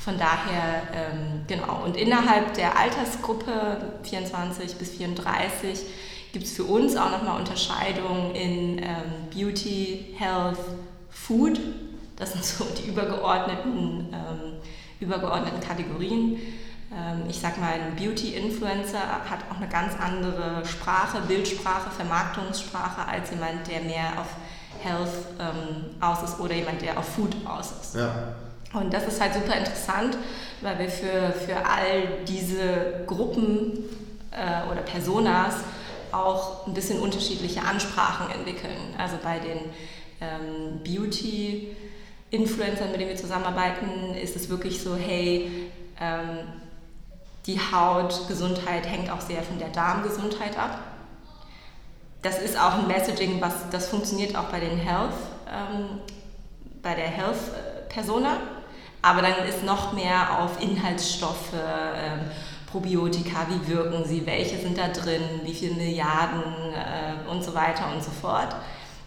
Von 0.04 0.18
daher, 0.18 0.82
ähm, 0.92 1.44
genau, 1.46 1.84
und 1.84 1.96
innerhalb 1.96 2.54
der 2.54 2.76
Altersgruppe 2.76 4.00
24 4.02 4.74
bis 4.74 4.90
34 4.90 5.80
gibt 6.32 6.44
es 6.44 6.52
für 6.54 6.64
uns 6.64 6.96
auch 6.96 7.12
nochmal 7.12 7.38
Unterscheidungen 7.38 8.34
in 8.34 8.78
ähm, 8.78 9.28
Beauty, 9.32 10.16
Health, 10.18 10.58
Food. 11.08 11.60
Das 12.16 12.32
sind 12.32 12.44
so 12.44 12.64
die 12.64 12.88
übergeordneten, 12.88 14.08
ähm, 14.12 14.54
übergeordneten 14.98 15.60
Kategorien. 15.60 16.32
Ähm, 16.90 17.22
ich 17.28 17.38
sag 17.38 17.60
mal, 17.60 17.74
ein 17.74 17.94
Beauty-Influencer 17.94 18.98
hat 18.98 19.40
auch 19.52 19.58
eine 19.58 19.68
ganz 19.68 19.94
andere 20.00 20.66
Sprache, 20.66 21.20
Bildsprache, 21.28 21.90
Vermarktungssprache 21.90 23.06
als 23.06 23.30
jemand, 23.30 23.68
der 23.68 23.82
mehr 23.82 24.18
auf 24.18 24.26
Health 24.80 25.12
ähm, 25.38 25.94
aus 26.00 26.24
ist 26.24 26.40
oder 26.40 26.56
jemand, 26.56 26.82
der 26.82 26.98
auf 26.98 27.06
Food 27.06 27.36
aus 27.46 27.72
ist. 27.80 27.94
Ja. 27.94 28.34
Und 28.72 28.94
das 28.94 29.06
ist 29.06 29.20
halt 29.20 29.34
super 29.34 29.56
interessant, 29.56 30.16
weil 30.62 30.78
wir 30.78 30.88
für, 30.88 31.32
für 31.32 31.56
all 31.56 32.24
diese 32.26 33.04
Gruppen 33.06 33.84
äh, 34.30 34.70
oder 34.70 34.80
Personas 34.82 35.56
auch 36.12 36.66
ein 36.66 36.74
bisschen 36.74 37.00
unterschiedliche 37.00 37.62
Ansprachen 37.62 38.30
entwickeln. 38.30 38.94
Also 38.98 39.16
bei 39.22 39.38
den 39.38 39.58
ähm, 40.20 40.80
Beauty-Influencern, 40.84 42.92
mit 42.92 43.00
denen 43.00 43.10
wir 43.10 43.16
zusammenarbeiten, 43.16 44.14
ist 44.14 44.36
es 44.36 44.48
wirklich 44.48 44.82
so, 44.82 44.96
hey, 44.96 45.70
ähm, 46.00 46.38
die 47.46 47.58
Hautgesundheit 47.58 48.86
hängt 48.86 49.10
auch 49.10 49.20
sehr 49.20 49.42
von 49.42 49.58
der 49.58 49.68
Darmgesundheit 49.68 50.58
ab. 50.58 50.78
Das 52.22 52.40
ist 52.40 52.58
auch 52.58 52.74
ein 52.74 52.86
Messaging, 52.86 53.40
was 53.40 53.68
das 53.70 53.88
funktioniert 53.88 54.36
auch 54.36 54.44
bei 54.44 54.60
den 54.60 54.78
Health, 54.78 55.14
ähm, 55.50 55.98
bei 56.82 56.94
der 56.94 57.08
Health-Persona 57.08 58.36
Aber 59.02 59.20
dann 59.20 59.46
ist 59.48 59.64
noch 59.64 59.92
mehr 59.92 60.38
auf 60.40 60.62
Inhaltsstoffe, 60.62 61.52
ähm, 61.54 62.20
Probiotika, 62.70 63.46
wie 63.50 63.68
wirken 63.68 64.04
sie, 64.04 64.24
welche 64.24 64.58
sind 64.58 64.78
da 64.78 64.88
drin, 64.88 65.22
wie 65.42 65.52
viele 65.52 65.74
Milliarden 65.74 66.42
äh, 66.72 67.28
und 67.28 67.44
so 67.44 67.54
weiter 67.54 67.92
und 67.92 68.02
so 68.02 68.10
fort. 68.10 68.54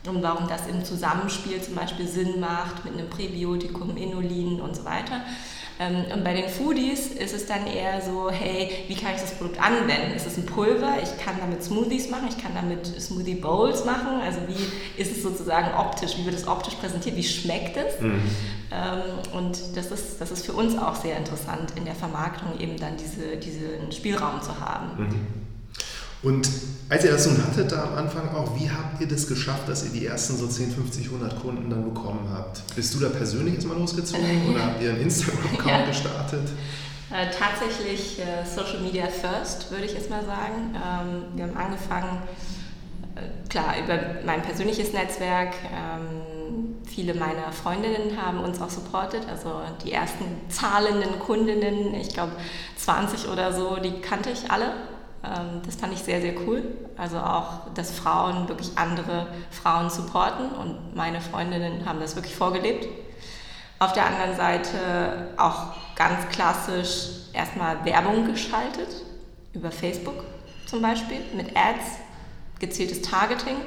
Und 0.05 0.21
warum 0.21 0.47
das 0.47 0.67
im 0.67 0.85
Zusammenspiel 0.85 1.59
zum 1.61 1.73
Beispiel 1.73 2.07
Sinn 2.07 2.39
macht 2.39 2.85
mit 2.85 2.93
einem 2.93 3.09
Präbiotikum, 3.09 3.97
Inulin 3.97 4.61
und 4.61 4.75
so 4.75 4.85
weiter. 4.85 5.21
Ähm, 5.79 6.05
und 6.13 6.23
bei 6.23 6.33
den 6.33 6.47
Foodies 6.47 7.07
ist 7.07 7.33
es 7.33 7.45
dann 7.45 7.67
eher 7.67 8.01
so, 8.01 8.31
hey, 8.31 8.69
wie 8.87 8.95
kann 8.95 9.15
ich 9.15 9.21
das 9.21 9.33
Produkt 9.33 9.59
anwenden? 9.61 10.15
Ist 10.15 10.25
es 10.25 10.37
ein 10.37 10.45
Pulver? 10.45 10.95
Ich 11.03 11.17
kann 11.23 11.35
damit 11.39 11.63
Smoothies 11.63 12.09
machen, 12.09 12.27
ich 12.29 12.41
kann 12.41 12.53
damit 12.55 12.85
Smoothie 13.01 13.35
Bowls 13.35 13.83
machen. 13.83 14.21
Also 14.23 14.39
wie 14.47 15.01
ist 15.01 15.11
es 15.11 15.21
sozusagen 15.21 15.77
optisch, 15.77 16.17
wie 16.17 16.25
wird 16.25 16.35
es 16.35 16.47
optisch 16.47 16.75
präsentiert, 16.75 17.15
wie 17.15 17.23
schmeckt 17.23 17.75
es? 17.75 17.99
Mhm. 17.99 18.21
Ähm, 18.71 19.01
und 19.33 19.59
das 19.75 19.91
ist, 19.91 20.21
das 20.21 20.31
ist 20.31 20.45
für 20.45 20.53
uns 20.53 20.77
auch 20.77 20.95
sehr 20.95 21.17
interessant, 21.17 21.73
in 21.75 21.85
der 21.85 21.95
Vermarktung 21.95 22.59
eben 22.59 22.77
dann 22.77 22.95
diese, 22.97 23.37
diesen 23.37 23.91
Spielraum 23.91 24.41
zu 24.41 24.59
haben. 24.59 25.03
Mhm. 25.03 25.44
Und 26.25 26.49
als 26.89 27.05
ihr 27.05 27.11
das 27.11 27.27
nun 27.27 27.37
hattet, 27.37 27.71
da 27.71 27.83
am 27.83 27.93
Anfang 27.93 28.29
auch, 28.35 28.59
wie 28.59 28.69
habt 28.69 28.99
ihr 28.99 29.07
das 29.07 29.27
geschafft, 29.27 29.69
dass 29.69 29.85
ihr 29.85 29.91
die 29.91 30.07
ersten 30.07 30.35
so 30.35 30.47
10, 30.47 30.71
50, 30.71 31.05
100 31.05 31.39
Kunden 31.39 31.69
dann 31.69 31.93
bekommen 31.93 32.27
habt? 32.33 32.63
Bist 32.75 32.95
du 32.95 32.99
da 32.99 33.09
persönlich 33.09 33.53
erstmal 33.53 33.77
losgezogen 33.77 34.25
äh, 34.25 34.49
oder 34.51 34.65
habt 34.65 34.81
ihr 34.81 34.89
einen 34.89 35.01
Instagram-Account 35.01 35.67
ja. 35.67 35.85
gestartet? 35.85 36.49
Äh, 37.11 37.27
tatsächlich 37.29 38.19
äh, 38.19 38.43
Social 38.43 38.81
Media 38.81 39.05
First, 39.05 39.69
würde 39.69 39.85
ich 39.85 39.93
jetzt 39.93 40.09
mal 40.09 40.25
sagen. 40.25 40.73
Ähm, 40.73 41.37
wir 41.37 41.43
haben 41.43 41.57
angefangen, 41.57 42.23
äh, 43.15 43.47
klar, 43.47 43.75
über 43.83 43.99
mein 44.25 44.41
persönliches 44.41 44.93
Netzwerk. 44.93 45.53
Ähm, 45.71 46.75
viele 46.87 47.13
meiner 47.13 47.51
Freundinnen 47.51 48.19
haben 48.19 48.39
uns 48.39 48.59
auch 48.59 48.71
supportet, 48.71 49.27
also 49.29 49.61
die 49.83 49.91
ersten 49.91 50.25
zahlenden 50.49 51.19
Kundinnen, 51.19 51.93
ich 51.93 52.09
glaube 52.09 52.31
20 52.77 53.27
oder 53.27 53.53
so, 53.53 53.75
die 53.75 54.01
kannte 54.01 54.31
ich 54.31 54.49
alle 54.49 54.73
das 55.65 55.75
fand 55.75 55.93
ich 55.93 55.99
sehr, 55.99 56.21
sehr 56.21 56.33
cool. 56.41 56.63
Also 56.97 57.17
auch, 57.17 57.73
dass 57.73 57.91
Frauen 57.91 58.47
wirklich 58.47 58.71
andere 58.75 59.27
Frauen 59.51 59.89
supporten 59.89 60.49
und 60.51 60.95
meine 60.95 61.21
Freundinnen 61.21 61.85
haben 61.85 61.99
das 61.99 62.15
wirklich 62.15 62.35
vorgelebt. 62.35 62.87
Auf 63.79 63.93
der 63.93 64.05
anderen 64.05 64.35
Seite 64.35 65.33
auch 65.37 65.73
ganz 65.95 66.29
klassisch 66.29 67.09
erstmal 67.33 67.83
Werbung 67.85 68.25
geschaltet, 68.25 68.87
über 69.53 69.71
Facebook 69.71 70.23
zum 70.65 70.81
Beispiel, 70.81 71.19
mit 71.35 71.55
Ads, 71.55 71.99
gezieltes 72.59 73.01
Targeting, 73.01 73.57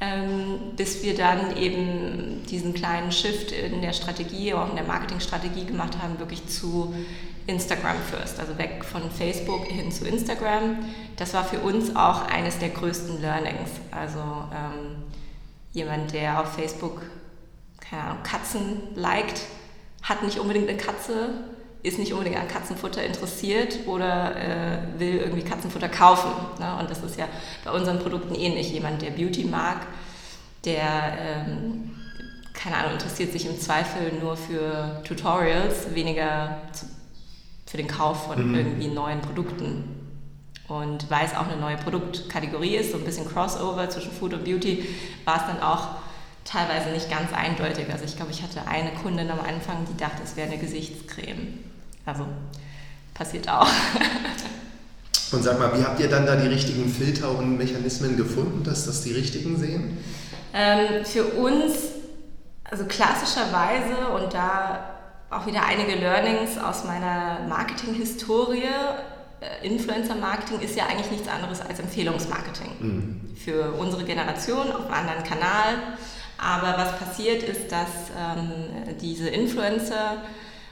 ähm, 0.00 0.74
bis 0.76 1.02
wir 1.02 1.16
dann 1.16 1.56
eben 1.56 2.42
diesen 2.50 2.74
kleinen 2.74 3.12
Shift 3.12 3.52
in 3.52 3.80
der 3.80 3.92
Strategie, 3.92 4.52
auch 4.54 4.68
in 4.68 4.76
der 4.76 4.84
Marketingstrategie 4.84 5.64
gemacht 5.64 5.96
haben, 6.02 6.18
wirklich 6.18 6.46
zu 6.48 6.94
Instagram 7.46 7.96
first, 8.10 8.40
also 8.40 8.56
weg 8.58 8.84
von 8.84 9.10
Facebook 9.10 9.64
hin 9.66 9.92
zu 9.92 10.06
Instagram. 10.06 10.78
Das 11.16 11.34
war 11.34 11.44
für 11.44 11.60
uns 11.60 11.94
auch 11.94 12.26
eines 12.28 12.58
der 12.58 12.70
größten 12.70 13.20
Learnings. 13.20 13.70
Also 13.90 14.18
ähm, 14.18 15.02
jemand, 15.72 16.12
der 16.12 16.40
auf 16.40 16.54
Facebook 16.54 17.02
keine 17.88 18.02
Ahnung, 18.02 18.22
Katzen 18.22 18.82
liked, 18.94 19.40
hat 20.02 20.22
nicht 20.22 20.38
unbedingt 20.38 20.68
eine 20.68 20.78
Katze, 20.78 21.30
ist 21.82 21.98
nicht 21.98 22.12
unbedingt 22.12 22.38
an 22.38 22.48
Katzenfutter 22.48 23.04
interessiert 23.04 23.80
oder 23.86 24.36
äh, 24.36 24.98
will 24.98 25.18
irgendwie 25.18 25.44
Katzenfutter 25.44 25.88
kaufen. 25.88 26.30
Ne? 26.58 26.76
Und 26.80 26.90
das 26.90 27.02
ist 27.02 27.18
ja 27.18 27.28
bei 27.64 27.70
unseren 27.70 27.98
Produkten 27.98 28.34
ähnlich. 28.34 28.72
Jemand, 28.72 29.02
der 29.02 29.10
Beauty 29.10 29.44
mag, 29.44 29.86
der 30.64 31.18
ähm, 31.18 31.90
keine 32.54 32.76
Ahnung, 32.76 32.92
interessiert 32.92 33.32
sich 33.32 33.44
im 33.44 33.60
Zweifel 33.60 34.12
nur 34.22 34.36
für 34.36 35.02
Tutorials, 35.04 35.94
weniger 35.94 36.56
zu 36.72 36.86
für 37.74 37.78
den 37.78 37.88
Kauf 37.88 38.26
von 38.26 38.50
mhm. 38.50 38.54
irgendwie 38.54 38.86
neuen 38.86 39.20
Produkten. 39.20 39.82
Und 40.68 41.10
weil 41.10 41.26
es 41.26 41.34
auch 41.34 41.48
eine 41.48 41.60
neue 41.60 41.76
Produktkategorie 41.76 42.76
ist, 42.76 42.92
so 42.92 42.98
ein 42.98 43.04
bisschen 43.04 43.28
Crossover 43.28 43.90
zwischen 43.90 44.12
Food 44.12 44.32
und 44.32 44.44
Beauty, 44.44 44.88
war 45.24 45.38
es 45.38 45.42
dann 45.48 45.60
auch 45.60 45.88
teilweise 46.44 46.90
nicht 46.90 47.10
ganz 47.10 47.32
eindeutig. 47.32 47.86
Also 47.90 48.04
ich 48.04 48.14
glaube, 48.14 48.30
ich 48.30 48.44
hatte 48.44 48.64
eine 48.68 48.92
Kundin 48.92 49.28
am 49.28 49.40
Anfang, 49.40 49.84
die 49.90 49.96
dachte, 49.96 50.22
es 50.22 50.36
wäre 50.36 50.46
eine 50.46 50.58
Gesichtscreme. 50.58 51.64
Also 52.06 52.26
passiert 53.12 53.48
auch. 53.48 53.66
Und 55.32 55.42
sag 55.42 55.58
mal, 55.58 55.76
wie 55.76 55.82
habt 55.82 55.98
ihr 55.98 56.08
dann 56.08 56.26
da 56.26 56.36
die 56.36 56.46
richtigen 56.46 56.88
Filter 56.88 57.36
und 57.36 57.58
Mechanismen 57.58 58.16
gefunden, 58.16 58.62
dass 58.62 58.86
das 58.86 59.02
die 59.02 59.14
richtigen 59.14 59.58
sehen? 59.58 59.98
Ähm, 60.52 61.04
für 61.04 61.24
uns, 61.24 61.74
also 62.62 62.84
klassischerweise, 62.84 64.10
und 64.14 64.32
da 64.32 64.93
auch 65.34 65.46
wieder 65.46 65.64
einige 65.64 65.96
Learnings 65.96 66.58
aus 66.58 66.84
meiner 66.84 67.40
Marketing-Historie. 67.48 68.62
Äh, 69.40 69.66
Influencer-Marketing 69.66 70.60
ist 70.60 70.76
ja 70.76 70.86
eigentlich 70.86 71.10
nichts 71.10 71.28
anderes 71.28 71.60
als 71.60 71.80
Empfehlungsmarketing 71.80 72.70
mhm. 72.78 73.36
für 73.36 73.72
unsere 73.72 74.04
Generation 74.04 74.70
auf 74.72 74.86
einem 74.86 75.08
anderen 75.08 75.24
Kanal. 75.24 75.74
Aber 76.38 76.78
was 76.78 76.98
passiert 76.98 77.42
ist, 77.42 77.72
dass 77.72 77.88
ähm, 78.18 78.96
diese 79.00 79.28
Influencer 79.28 80.22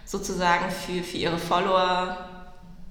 sozusagen 0.05 0.71
für, 0.71 1.03
für 1.03 1.17
ihre 1.17 1.39
Follower 1.39 2.17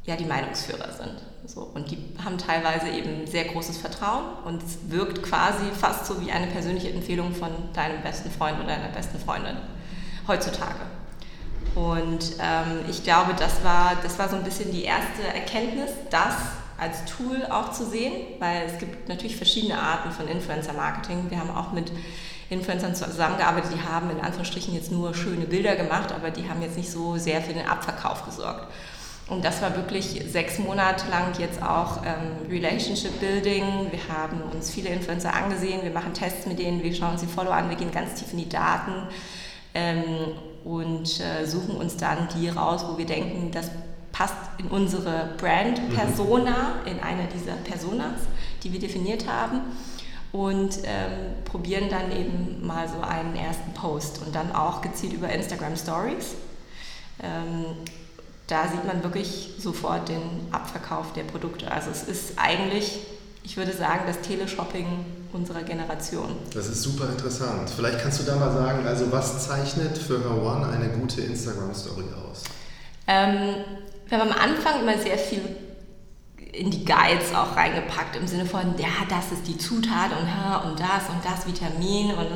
ja 0.06 0.16
die 0.16 0.26
Meinungsführer 0.26 0.92
sind. 0.92 1.22
So, 1.46 1.62
und 1.62 1.92
die 1.92 1.98
haben 2.24 2.38
teilweise 2.38 2.90
eben 2.90 3.28
sehr 3.28 3.46
großes 3.46 3.78
Vertrauen 3.78 4.24
und 4.46 4.64
es 4.64 4.78
wirkt 4.90 5.22
quasi 5.24 5.66
fast 5.78 6.06
so 6.06 6.22
wie 6.22 6.32
eine 6.32 6.48
persönliche 6.48 6.90
Empfehlung 6.90 7.34
von 7.34 7.50
deinem 7.74 8.02
besten 8.02 8.32
Freund 8.32 8.58
oder 8.60 8.68
deiner 8.68 8.90
besten 8.90 9.20
Freundin 9.20 9.58
heutzutage. 10.28 10.80
Und 11.76 12.34
ähm, 12.40 12.86
ich 12.90 13.04
glaube, 13.04 13.34
das 13.38 13.64
war, 13.64 13.94
das 14.04 14.20
war 14.20 14.30
so 14.30 14.36
ein 14.36 14.44
bisschen 14.44 14.72
die 14.72 14.84
erste 14.84 15.24
Erkenntnis, 15.34 15.92
das 16.10 16.36
als 16.78 17.06
Tool 17.06 17.46
auch 17.50 17.72
zu 17.72 17.86
sehen, 17.86 18.14
weil 18.40 18.64
es 18.66 18.80
gibt 18.80 19.08
natürlich 19.08 19.38
verschiedene 19.38 19.80
Arten 19.80 20.12
von 20.12 20.28
Influencer-Marketing. 20.28 21.30
Wir 21.30 21.40
haben 21.40 21.52
auch 21.52 21.72
mit 21.72 21.92
Influencern 22.50 22.96
zusammengearbeitet, 22.96 23.72
die 23.74 23.88
haben 23.88 24.10
in 24.10 24.20
Anführungsstrichen 24.20 24.74
jetzt 24.74 24.92
nur 24.92 25.14
schöne 25.14 25.46
Bilder 25.46 25.76
gemacht, 25.76 26.12
aber 26.12 26.32
die 26.32 26.50
haben 26.50 26.62
jetzt 26.62 26.78
nicht 26.78 26.92
so 26.92 27.18
sehr 27.18 27.42
für 27.42 27.54
den 27.54 27.66
Abverkauf 27.68 28.26
gesorgt. 28.26 28.68
Und 29.28 29.46
das 29.46 29.62
war 29.62 29.76
wirklich 29.78 30.22
sechs 30.28 30.60
Monate 30.60 31.10
lang 31.10 31.34
jetzt 31.40 31.64
auch 31.64 32.02
ähm, 32.04 32.50
Relationship 32.50 33.18
Building. 33.22 33.64
Wir 33.92 34.14
haben 34.14 34.42
uns 34.52 34.72
viele 34.72 34.90
Influencer 34.90 35.34
angesehen, 35.34 35.84
wir 35.84 35.92
machen 35.92 36.14
Tests 36.14 36.46
mit 36.48 36.60
denen, 36.60 36.84
wir 36.84 36.94
schauen 36.94 37.14
uns 37.14 37.22
die 37.22 37.28
Follow 37.28 37.52
an, 37.52 37.70
wir 37.70 37.78
gehen 37.78 37.92
ganz 37.92 38.16
tief 38.16 38.34
in 38.34 38.40
die 38.40 38.50
Daten. 38.50 39.08
Ähm, 39.74 40.34
und 40.64 41.20
äh, 41.20 41.46
suchen 41.46 41.76
uns 41.76 41.98
dann 41.98 42.28
die 42.36 42.50
raus, 42.50 42.86
wo 42.88 42.98
wir 42.98 43.06
denken, 43.06 43.52
das 43.52 43.72
passt 44.12 44.36
in 44.58 44.68
unsere 44.68 45.30
Brand-Persona, 45.38 46.82
mhm. 46.82 46.92
in 46.92 47.00
eine 47.00 47.28
dieser 47.28 47.54
Personas, 47.54 48.22
die 48.64 48.72
wir 48.72 48.80
definiert 48.80 49.28
haben 49.28 49.62
und 50.32 50.80
ähm, 50.84 51.44
probieren 51.46 51.90
dann 51.90 52.12
eben 52.12 52.66
mal 52.66 52.88
so 52.88 53.02
einen 53.02 53.36
ersten 53.36 53.74
Post 53.74 54.22
und 54.26 54.36
dann 54.36 54.54
auch 54.54 54.82
gezielt 54.82 55.14
über 55.14 55.30
Instagram 55.30 55.76
Stories. 55.76 56.36
Ähm, 57.22 57.66
da 58.48 58.68
sieht 58.68 58.86
man 58.86 59.04
wirklich 59.04 59.54
sofort 59.58 60.10
den 60.10 60.22
Abverkauf 60.52 61.14
der 61.14 61.24
Produkte. 61.24 61.72
Also 61.72 61.90
es 61.90 62.04
ist 62.04 62.34
eigentlich, 62.38 63.00
ich 63.44 63.58
würde 63.58 63.72
sagen, 63.72 64.04
das 64.08 64.22
Teleshopping 64.22 65.06
unserer 65.34 65.64
Generation. 65.64 66.36
Das 66.54 66.68
ist 66.68 66.82
super 66.82 67.10
interessant. 67.10 67.70
Vielleicht 67.76 68.00
kannst 68.00 68.20
du 68.20 68.24
da 68.24 68.36
mal 68.36 68.52
sagen, 68.52 68.86
also 68.86 69.12
was 69.12 69.48
zeichnet 69.48 69.98
für 69.98 70.20
Her 70.20 70.42
One 70.42 70.68
eine 70.68 70.90
gute 70.90 71.22
Instagram-Story 71.22 72.06
aus? 72.30 72.44
Ähm, 73.08 73.56
wir 74.08 74.20
haben 74.20 74.30
am 74.30 74.38
Anfang 74.38 74.82
immer 74.82 74.98
sehr 74.98 75.18
viel 75.18 75.42
in 76.54 76.70
die 76.70 76.84
Guides 76.84 77.34
auch 77.34 77.56
reingepackt, 77.56 78.16
im 78.18 78.28
Sinne 78.28 78.46
von, 78.46 78.76
ja, 78.78 78.90
das 79.10 79.32
ist 79.32 79.48
die 79.48 79.58
Zutat 79.58 80.12
und, 80.12 80.70
und 80.70 80.80
das 80.80 81.08
und 81.10 81.24
das 81.24 81.48
Vitamin 81.48 82.12
und, 82.12 82.28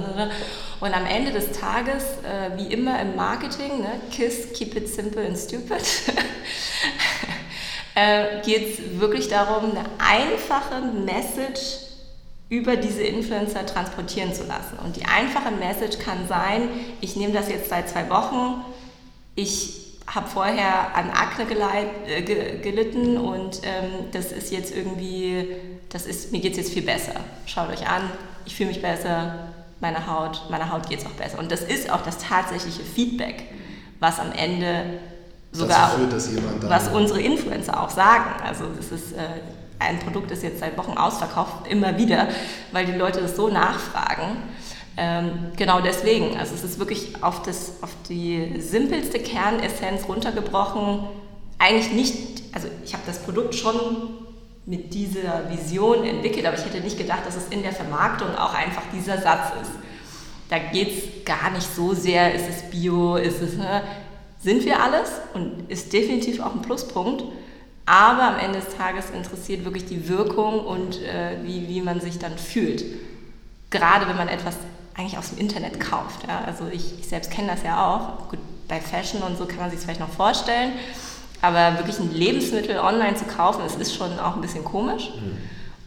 und 0.79 0.93
am 0.93 1.05
Ende 1.05 1.31
des 1.31 1.51
Tages, 1.51 2.03
äh, 2.23 2.57
wie 2.57 2.73
immer 2.73 2.99
im 3.01 3.15
Marketing, 3.15 3.81
ne, 3.81 3.99
KISS, 4.11 4.53
keep 4.53 4.75
it 4.75 4.87
simple 4.87 5.25
and 5.25 5.37
stupid, 5.37 5.81
äh, 7.95 8.41
geht 8.45 8.79
es 8.79 8.99
wirklich 8.99 9.27
darum, 9.27 9.71
eine 9.71 9.85
einfache 9.99 10.81
Message 10.81 11.84
über 12.49 12.75
diese 12.75 13.01
Influencer 13.01 13.65
transportieren 13.65 14.33
zu 14.33 14.43
lassen. 14.43 14.77
Und 14.83 14.95
die 14.95 15.05
einfache 15.05 15.51
Message 15.51 15.97
kann 15.99 16.27
sein, 16.27 16.69
ich 17.01 17.15
nehme 17.15 17.33
das 17.33 17.49
jetzt 17.49 17.69
seit 17.69 17.89
zwei 17.89 18.09
Wochen, 18.09 18.63
ich 19.35 19.85
habe 20.07 20.27
vorher 20.27 20.95
an 20.95 21.09
Akne 21.09 21.45
äh, 22.05 22.21
gelitten 22.61 23.17
und 23.17 23.61
ähm, 23.63 24.05
das 24.11 24.31
ist 24.31 24.51
jetzt 24.51 24.75
irgendwie, 24.75 25.47
das 25.89 26.05
ist, 26.05 26.31
mir 26.31 26.39
geht 26.39 26.51
es 26.51 26.57
jetzt 26.57 26.73
viel 26.73 26.83
besser. 26.83 27.13
Schaut 27.47 27.69
euch 27.69 27.87
an, 27.87 28.11
ich 28.45 28.55
fühle 28.55 28.69
mich 28.69 28.81
besser, 28.81 29.49
meine 29.81 30.05
Haut, 30.07 30.43
meiner 30.49 30.71
Haut 30.71 30.87
geht 30.87 30.99
es 30.99 31.05
auch 31.05 31.11
besser. 31.11 31.39
Und 31.39 31.51
das 31.51 31.61
ist 31.61 31.89
auch 31.89 32.01
das 32.03 32.19
tatsächliche 32.19 32.83
Feedback, 32.83 33.45
was 33.99 34.19
am 34.19 34.31
Ende 34.31 34.99
sogar, 35.51 35.97
führt, 35.97 36.13
was 36.69 36.89
unsere 36.89 37.21
Influencer 37.21 37.81
auch 37.81 37.89
sagen. 37.89 38.25
Also 38.43 38.65
das 38.77 38.91
ist 38.91 39.13
äh, 39.13 39.41
ein 39.79 39.99
Produkt 39.99 40.31
ist 40.31 40.43
jetzt 40.43 40.59
seit 40.59 40.77
Wochen 40.77 40.97
ausverkauft, 40.97 41.67
immer 41.69 41.97
wieder, 41.97 42.27
weil 42.71 42.85
die 42.85 42.93
Leute 42.93 43.21
das 43.21 43.35
so 43.35 43.49
nachfragen. 43.49 44.37
Ähm, 44.97 45.51
genau 45.57 45.81
deswegen. 45.81 46.37
Also 46.37 46.55
es 46.55 46.63
ist 46.63 46.79
wirklich 46.79 47.21
auf, 47.21 47.41
das, 47.43 47.73
auf 47.81 47.91
die 48.07 48.59
simpelste 48.59 49.19
Kernessenz 49.19 50.07
runtergebrochen. 50.07 50.99
Eigentlich 51.59 51.91
nicht, 51.91 52.43
also 52.53 52.67
ich 52.83 52.93
habe 52.93 53.03
das 53.05 53.19
Produkt 53.19 53.55
schon 53.55 53.75
mit 54.65 54.93
dieser 54.93 55.49
Vision 55.49 56.03
entwickelt, 56.03 56.45
aber 56.45 56.57
ich 56.57 56.65
hätte 56.65 56.79
nicht 56.79 56.97
gedacht, 56.97 57.25
dass 57.25 57.35
es 57.35 57.49
in 57.49 57.61
der 57.61 57.73
Vermarktung 57.73 58.35
auch 58.35 58.53
einfach 58.53 58.83
dieser 58.93 59.19
Satz 59.19 59.51
ist. 59.61 59.71
Da 60.49 60.59
geht 60.59 60.89
es 60.89 61.25
gar 61.25 61.51
nicht 61.51 61.67
so 61.75 61.93
sehr, 61.93 62.33
ist 62.33 62.47
es 62.49 62.69
bio, 62.69 63.15
ist 63.15 63.41
es, 63.41 63.57
ne? 63.57 63.81
sind 64.39 64.63
wir 64.63 64.81
alles 64.81 65.09
und 65.33 65.69
ist 65.69 65.91
definitiv 65.91 66.39
auch 66.39 66.53
ein 66.53 66.61
Pluspunkt. 66.61 67.23
Aber 67.85 68.23
am 68.23 68.39
Ende 68.39 68.59
des 68.59 68.75
Tages 68.75 69.11
interessiert 69.11 69.63
wirklich 69.63 69.85
die 69.85 70.07
Wirkung 70.07 70.65
und 70.65 71.01
äh, 71.01 71.37
wie, 71.43 71.67
wie 71.67 71.81
man 71.81 72.01
sich 72.01 72.17
dann 72.17 72.37
fühlt. 72.37 72.83
Gerade 73.69 74.07
wenn 74.07 74.17
man 74.17 74.27
etwas 74.27 74.55
eigentlich 74.95 75.17
aus 75.17 75.29
dem 75.29 75.39
Internet 75.39 75.79
kauft. 75.79 76.27
Ja? 76.27 76.43
Also 76.45 76.67
ich, 76.71 76.99
ich 76.99 77.07
selbst 77.07 77.31
kenne 77.31 77.49
das 77.49 77.63
ja 77.63 77.85
auch. 77.85 78.29
Gut, 78.29 78.39
bei 78.67 78.79
Fashion 78.79 79.21
und 79.21 79.37
so 79.37 79.45
kann 79.45 79.57
man 79.57 79.69
sich 79.69 79.79
vielleicht 79.79 79.99
noch 79.99 80.09
vorstellen. 80.09 80.73
Aber 81.41 81.77
wirklich 81.77 81.99
ein 81.99 82.11
Lebensmittel 82.11 82.79
online 82.79 83.15
zu 83.15 83.25
kaufen, 83.25 83.61
das 83.63 83.75
ist 83.75 83.93
schon 83.93 84.17
auch 84.19 84.35
ein 84.35 84.41
bisschen 84.41 84.63
komisch. 84.63 85.11
Mhm. 85.15 85.37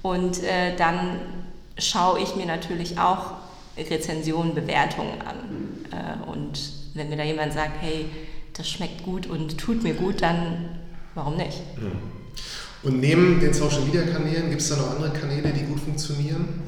Und 0.03 0.43
äh, 0.45 0.77
dann 0.77 1.19
schaue 1.79 2.21
ich 2.21 2.37
mir 2.37 2.47
natürlich 2.47 2.99
auch 2.99 3.33
Rezensionen, 3.77 4.55
Bewertungen 4.55 5.21
an. 5.23 5.37
Mhm. 5.37 5.85
Äh, 5.93 6.31
und 6.31 6.61
wenn 6.95 7.09
mir 7.09 7.17
da 7.17 7.25
jemand 7.25 7.53
sagt, 7.53 7.81
hey, 7.81 8.07
das 8.57 8.69
schmeckt 8.69 9.05
gut 9.05 9.27
und 9.27 9.59
tut 9.59 9.83
mir 9.83 9.95
gut, 9.95 10.23
dann 10.23 10.78
warum 11.19 11.37
nicht? 11.37 11.59
Mhm. 11.77 11.99
Und 12.85 13.01
neben 13.01 13.41
den 13.41 13.53
Social 13.53 13.81
Media 13.81 14.03
Kanälen 14.03 14.51
gibt 14.51 14.63
es 14.63 14.69
da 14.69 14.77
noch 14.77 14.91
andere 14.93 15.11
Kanäle, 15.11 15.53
die 15.53 15.65
gut 15.65 15.81
funktionieren? 15.81 16.63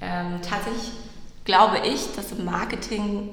Ähm, 0.00 0.40
tatsächlich 0.42 0.92
glaube 1.44 1.78
ich, 1.84 2.14
dass 2.14 2.32
im 2.32 2.44
Marketing 2.44 3.30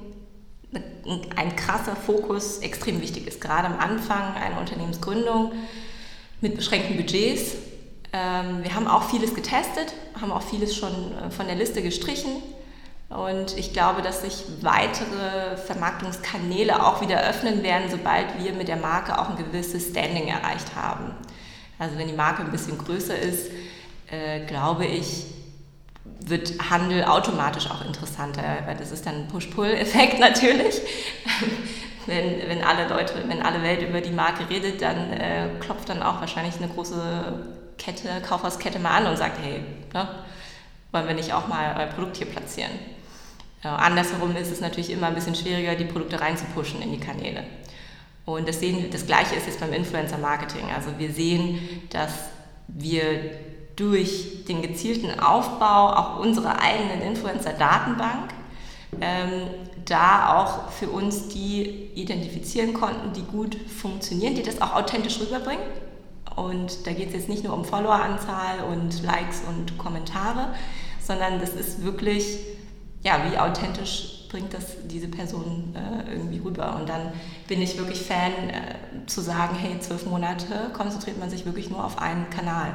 ein 1.35 1.55
krasser 1.55 1.95
Fokus 1.95 2.57
extrem 2.59 3.01
wichtig 3.01 3.27
ist, 3.27 3.39
gerade 3.39 3.67
am 3.67 3.77
Anfang 3.77 4.33
einer 4.33 4.59
Unternehmensgründung 4.59 5.51
mit 6.41 6.55
beschränkten 6.55 6.97
Budgets. 6.97 7.53
Ähm, 8.11 8.63
wir 8.63 8.73
haben 8.73 8.87
auch 8.87 9.09
vieles 9.09 9.35
getestet, 9.35 9.93
haben 10.19 10.31
auch 10.31 10.41
vieles 10.41 10.75
schon 10.75 10.91
äh, 10.91 11.29
von 11.29 11.45
der 11.45 11.55
Liste 11.55 11.83
gestrichen 11.83 12.41
und 13.15 13.57
ich 13.57 13.73
glaube, 13.73 14.01
dass 14.01 14.21
sich 14.21 14.43
weitere 14.61 15.57
Vermarktungskanäle 15.57 16.85
auch 16.85 17.01
wieder 17.01 17.21
öffnen 17.21 17.63
werden, 17.63 17.89
sobald 17.89 18.25
wir 18.39 18.53
mit 18.53 18.67
der 18.67 18.77
Marke 18.77 19.19
auch 19.19 19.29
ein 19.29 19.37
gewisses 19.37 19.89
Standing 19.89 20.27
erreicht 20.27 20.75
haben. 20.75 21.11
Also 21.79 21.97
wenn 21.97 22.07
die 22.07 22.13
Marke 22.13 22.43
ein 22.43 22.51
bisschen 22.51 22.77
größer 22.77 23.17
ist, 23.17 23.51
äh, 24.09 24.45
glaube 24.45 24.85
ich, 24.85 25.25
wird 26.19 26.53
Handel 26.69 27.03
automatisch 27.03 27.69
auch 27.69 27.85
interessanter, 27.85 28.41
weil 28.65 28.77
das 28.77 28.91
ist 28.91 29.05
dann 29.05 29.15
ein 29.15 29.27
Push-Pull-Effekt 29.27 30.19
natürlich. 30.19 30.81
wenn, 32.05 32.47
wenn 32.47 32.63
alle 32.63 32.87
Leute, 32.87 33.13
wenn 33.27 33.41
alle 33.41 33.61
Welt 33.63 33.81
über 33.81 34.01
die 34.01 34.11
Marke 34.11 34.49
redet, 34.49 34.81
dann 34.81 35.13
äh, 35.13 35.49
klopft 35.59 35.89
dann 35.89 36.01
auch 36.01 36.19
wahrscheinlich 36.19 36.55
eine 36.57 36.67
große 36.67 37.39
Kette, 37.77 38.21
Kaufhauskette 38.27 38.79
mal 38.79 38.97
an 38.97 39.07
und 39.07 39.17
sagt, 39.17 39.39
hey, 39.41 39.63
ne, 39.93 40.07
wollen 40.91 41.07
wir 41.07 41.15
nicht 41.15 41.33
auch 41.33 41.47
mal 41.47 41.75
euer 41.77 41.87
Produkt 41.87 42.17
hier 42.17 42.27
platzieren? 42.27 42.71
Äh, 43.63 43.67
andersherum 43.67 44.35
ist 44.35 44.51
es 44.51 44.61
natürlich 44.61 44.91
immer 44.91 45.07
ein 45.07 45.15
bisschen 45.15 45.35
schwieriger, 45.35 45.75
die 45.75 45.85
Produkte 45.85 46.19
reinzupushen 46.19 46.81
in 46.81 46.91
die 46.91 46.99
Kanäle. 46.99 47.43
Und 48.25 48.47
das, 48.47 48.59
sehen, 48.59 48.89
das 48.91 49.05
Gleiche 49.05 49.35
ist 49.35 49.47
jetzt 49.47 49.59
beim 49.59 49.73
Influencer-Marketing. 49.73 50.65
Also 50.73 50.91
wir 50.97 51.11
sehen, 51.11 51.59
dass 51.89 52.11
wir 52.67 53.31
durch 53.75 54.45
den 54.47 54.61
gezielten 54.61 55.19
Aufbau 55.19 55.93
auch 55.93 56.19
unserer 56.19 56.61
eigenen 56.61 57.01
Influencer-Datenbank 57.01 58.33
ähm, 59.01 59.47
da 59.85 60.37
auch 60.37 60.69
für 60.71 60.87
uns 60.87 61.29
die 61.29 61.89
identifizieren 61.95 62.73
konnten, 62.73 63.13
die 63.13 63.23
gut 63.23 63.57
funktionieren, 63.67 64.35
die 64.35 64.43
das 64.43 64.61
auch 64.61 64.75
authentisch 64.75 65.19
rüberbringen. 65.19 65.65
Und 66.35 66.87
da 66.87 66.93
geht 66.93 67.09
es 67.09 67.13
jetzt 67.13 67.29
nicht 67.29 67.43
nur 67.43 67.53
um 67.53 67.65
Followeranzahl 67.65 68.63
und 68.71 69.03
Likes 69.03 69.41
und 69.47 69.77
Kommentare, 69.77 70.53
sondern 71.05 71.39
das 71.39 71.49
ist 71.49 71.83
wirklich, 71.83 72.39
ja, 73.03 73.21
wie 73.29 73.37
authentisch 73.37 74.27
bringt 74.29 74.53
das 74.53 74.65
diese 74.85 75.07
Person 75.07 75.75
äh, 75.75 76.11
irgendwie 76.11 76.39
rüber. 76.39 76.75
Und 76.79 76.89
dann 76.89 77.11
bin 77.47 77.61
ich 77.61 77.77
wirklich 77.77 78.01
Fan 78.01 78.31
äh, 78.49 79.05
zu 79.05 79.21
sagen, 79.21 79.55
hey, 79.55 79.79
zwölf 79.79 80.05
Monate 80.05 80.71
konzentriert 80.73 81.19
man 81.19 81.29
sich 81.29 81.45
wirklich 81.45 81.69
nur 81.69 81.83
auf 81.83 81.99
einen 81.99 82.29
Kanal. 82.29 82.73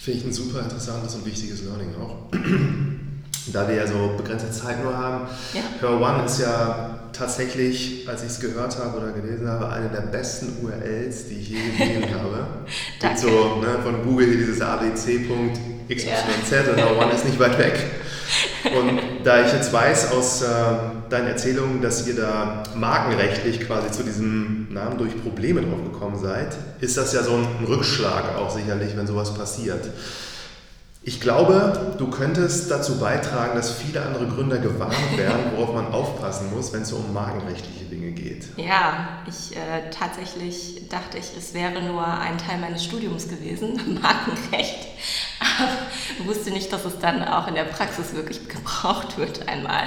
Finde 0.00 0.18
ich 0.20 0.26
ein 0.26 0.32
super 0.32 0.62
interessantes 0.62 1.14
und 1.14 1.24
wichtiges 1.24 1.62
Learning 1.62 1.94
auch. 2.00 2.16
da 3.52 3.68
wir 3.68 3.76
ja 3.76 3.86
so 3.86 4.14
begrenzte 4.16 4.50
Zeit 4.50 4.82
nur 4.82 4.96
haben. 4.96 5.28
Ja. 5.54 5.60
Her 5.80 6.00
One 6.00 6.24
ist 6.24 6.40
ja 6.40 6.98
tatsächlich, 7.12 8.08
als 8.08 8.22
ich 8.22 8.30
es 8.30 8.40
gehört 8.40 8.78
habe 8.78 8.98
oder 8.98 9.12
gelesen 9.12 9.48
habe, 9.48 9.68
eine 9.70 9.88
der 9.88 10.02
besten 10.02 10.64
URLs, 10.64 11.28
die 11.28 11.34
ich 11.34 11.48
je 11.50 11.58
gesehen 11.70 12.14
habe. 12.14 12.46
Danke. 13.00 13.20
so 13.20 13.56
ne, 13.60 13.78
von 13.82 14.02
Google 14.02 14.36
dieses 14.36 14.60
ABC.xyz 14.60 16.04
ja. 16.04 16.70
und 16.70 16.76
Her 16.76 16.98
One 16.98 17.12
ist 17.12 17.24
nicht 17.24 17.38
weit 17.38 17.58
weg. 17.58 17.78
Und 18.64 19.00
da 19.24 19.44
ich 19.44 19.52
jetzt 19.52 19.72
weiß 19.72 20.12
aus 20.12 20.42
äh, 20.42 20.46
deinen 21.08 21.28
Erzählungen, 21.28 21.80
dass 21.80 22.06
ihr 22.06 22.16
da 22.16 22.62
markenrechtlich 22.74 23.60
quasi 23.60 23.90
zu 23.90 24.02
diesem 24.02 24.68
Namen 24.70 24.98
durch 24.98 25.20
Probleme 25.22 25.62
drauf 25.62 25.82
gekommen 25.84 26.18
seid, 26.18 26.56
ist 26.80 26.96
das 26.96 27.12
ja 27.12 27.22
so 27.22 27.32
ein 27.32 27.64
Rückschlag 27.66 28.36
auch 28.36 28.50
sicherlich, 28.50 28.96
wenn 28.96 29.06
sowas 29.06 29.34
passiert. 29.34 29.88
Ich 31.08 31.22
glaube, 31.22 31.94
du 31.96 32.10
könntest 32.10 32.70
dazu 32.70 32.98
beitragen, 32.98 33.56
dass 33.56 33.72
viele 33.72 34.02
andere 34.02 34.26
Gründer 34.26 34.58
gewarnt 34.58 35.16
werden, 35.16 35.52
worauf 35.56 35.74
man 35.74 35.90
aufpassen 35.90 36.54
muss, 36.54 36.74
wenn 36.74 36.82
es 36.82 36.90
so 36.90 36.96
um 36.96 37.14
markenrechtliche 37.14 37.86
Dinge 37.86 38.10
geht. 38.10 38.44
Ja, 38.58 39.08
ich 39.26 39.56
äh, 39.56 39.88
tatsächlich 39.90 40.86
dachte 40.90 41.16
ich, 41.16 41.34
es 41.34 41.54
wäre 41.54 41.80
nur 41.80 42.06
ein 42.06 42.36
Teil 42.36 42.58
meines 42.58 42.84
Studiums 42.84 43.26
gewesen, 43.26 43.98
Markenrecht. 44.02 44.86
Aber 45.40 46.28
wusste 46.28 46.50
nicht, 46.50 46.70
dass 46.74 46.84
es 46.84 46.98
dann 46.98 47.24
auch 47.24 47.48
in 47.48 47.54
der 47.54 47.64
Praxis 47.64 48.12
wirklich 48.12 48.46
gebraucht 48.46 49.16
wird 49.16 49.48
einmal. 49.48 49.84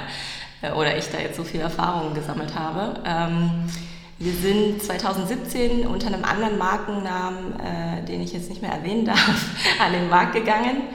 Äh, 0.60 0.72
oder 0.72 0.98
ich 0.98 1.08
da 1.10 1.20
jetzt 1.20 1.36
so 1.36 1.44
viel 1.44 1.60
Erfahrungen 1.60 2.14
gesammelt 2.14 2.56
habe. 2.56 3.00
Ähm, 3.06 3.68
wir 4.18 4.32
sind 4.32 4.82
2017 4.82 5.86
unter 5.86 6.08
einem 6.08 6.24
anderen 6.24 6.58
Markennamen, 6.58 7.60
äh, 7.60 8.04
den 8.06 8.20
ich 8.22 8.32
jetzt 8.32 8.48
nicht 8.48 8.60
mehr 8.60 8.72
erwähnen 8.72 9.04
darf, 9.04 9.46
an 9.78 9.92
den 9.92 10.08
Markt 10.08 10.34
gegangen. 10.34 10.88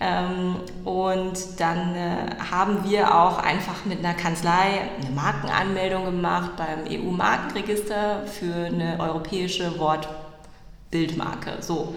Ähm, 0.00 0.56
und 0.84 1.38
dann 1.58 1.94
äh, 1.94 2.16
haben 2.50 2.88
wir 2.88 3.14
auch 3.14 3.38
einfach 3.38 3.84
mit 3.84 4.00
einer 4.00 4.14
Kanzlei 4.14 4.90
eine 5.00 5.10
Markenanmeldung 5.14 6.04
gemacht 6.04 6.52
beim 6.56 6.84
EU-Markenregister 6.90 8.26
für 8.26 8.66
eine 8.66 8.98
europäische 8.98 9.78
Wortbildmarke. 9.78 11.58
So. 11.60 11.94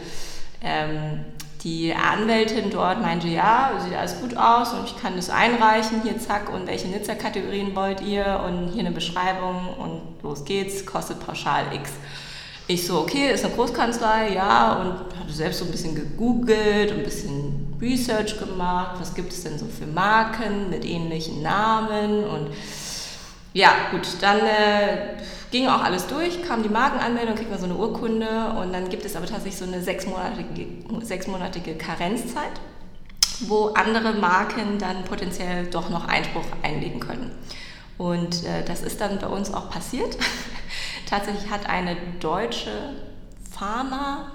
Ähm, 0.62 1.26
die 1.64 1.94
Anwältin 1.94 2.70
dort 2.70 3.02
meinte, 3.02 3.28
ja, 3.28 3.72
sieht 3.84 3.98
alles 3.98 4.22
gut 4.22 4.38
aus 4.38 4.74
und 4.74 4.86
ich 4.86 5.02
kann 5.02 5.16
das 5.16 5.30
einreichen, 5.30 6.04
hier 6.04 6.20
zack, 6.20 6.54
und 6.54 6.68
welche 6.68 6.88
Nutzerkategorien 6.88 7.76
wollt 7.76 8.02
ihr 8.02 8.42
und 8.46 8.70
hier 8.70 8.82
eine 8.82 8.92
Beschreibung 8.92 9.74
und 9.78 10.02
los 10.22 10.46
geht's, 10.46 10.86
kostet 10.86 11.20
pauschal 11.20 11.66
X. 11.74 11.92
Ich 12.68 12.86
so, 12.86 13.00
okay, 13.00 13.32
ist 13.34 13.44
eine 13.44 13.56
Großkanzlei, 13.56 14.34
ja, 14.36 14.74
und 14.76 15.20
hatte 15.20 15.34
selbst 15.34 15.60
so 15.60 15.66
ein 15.66 15.72
bisschen 15.72 15.96
gegoogelt 15.96 16.92
und 16.92 17.00
ein 17.00 17.04
bisschen 17.04 17.57
Research 17.82 18.40
gemacht, 18.40 18.98
was 19.00 19.13
gibt 19.13 19.32
es 19.32 19.44
denn 19.44 19.60
so 19.60 19.66
für 19.66 19.86
Marken 19.86 20.70
mit 20.70 20.86
ähnlichen 20.86 21.42
Namen 21.42 22.24
und 22.24 22.50
ja, 23.54 23.72
gut, 23.92 24.08
dann 24.22 24.40
äh, 24.40 25.18
ging 25.52 25.68
auch 25.68 25.84
alles 25.84 26.08
durch, 26.08 26.44
kam 26.44 26.63
die 26.63 26.70
Markenanmeldung, 26.70 27.36
kriegt 27.36 27.50
man 27.50 27.60
so 27.60 27.66
eine 27.66 27.76
Urkunde 27.76 28.54
und 28.60 28.72
dann 28.74 28.90
gibt 28.90 29.04
es 29.06 29.16
aber 29.16 29.26
tatsächlich 29.26 29.58
so 29.58 29.66
eine 29.66 29.82
sechsmonatige, 29.82 30.68
sechsmonatige 31.02 31.76
Karenzzeit, 31.76 32.62
wo 33.48 33.68
andere 33.68 34.13
Marken 34.13 34.78
dann 34.80 35.04
potenziell 35.06 35.66
doch 35.68 35.90
noch 35.90 36.08
Einspruch 36.08 36.46
einlegen 36.62 37.00
können. 37.00 37.32
Und 37.98 38.44
äh, 38.44 38.63
das 38.66 38.82
ist 38.82 39.02
dann 39.02 39.18
bei 39.20 39.28
uns 39.28 39.52
auch 39.54 39.70
passiert. 39.72 40.18
Tatsächlich 41.10 41.50
hat 41.50 41.68
eine 41.68 41.98
deutsche 42.20 42.94
Pharma-Marke 43.52 44.32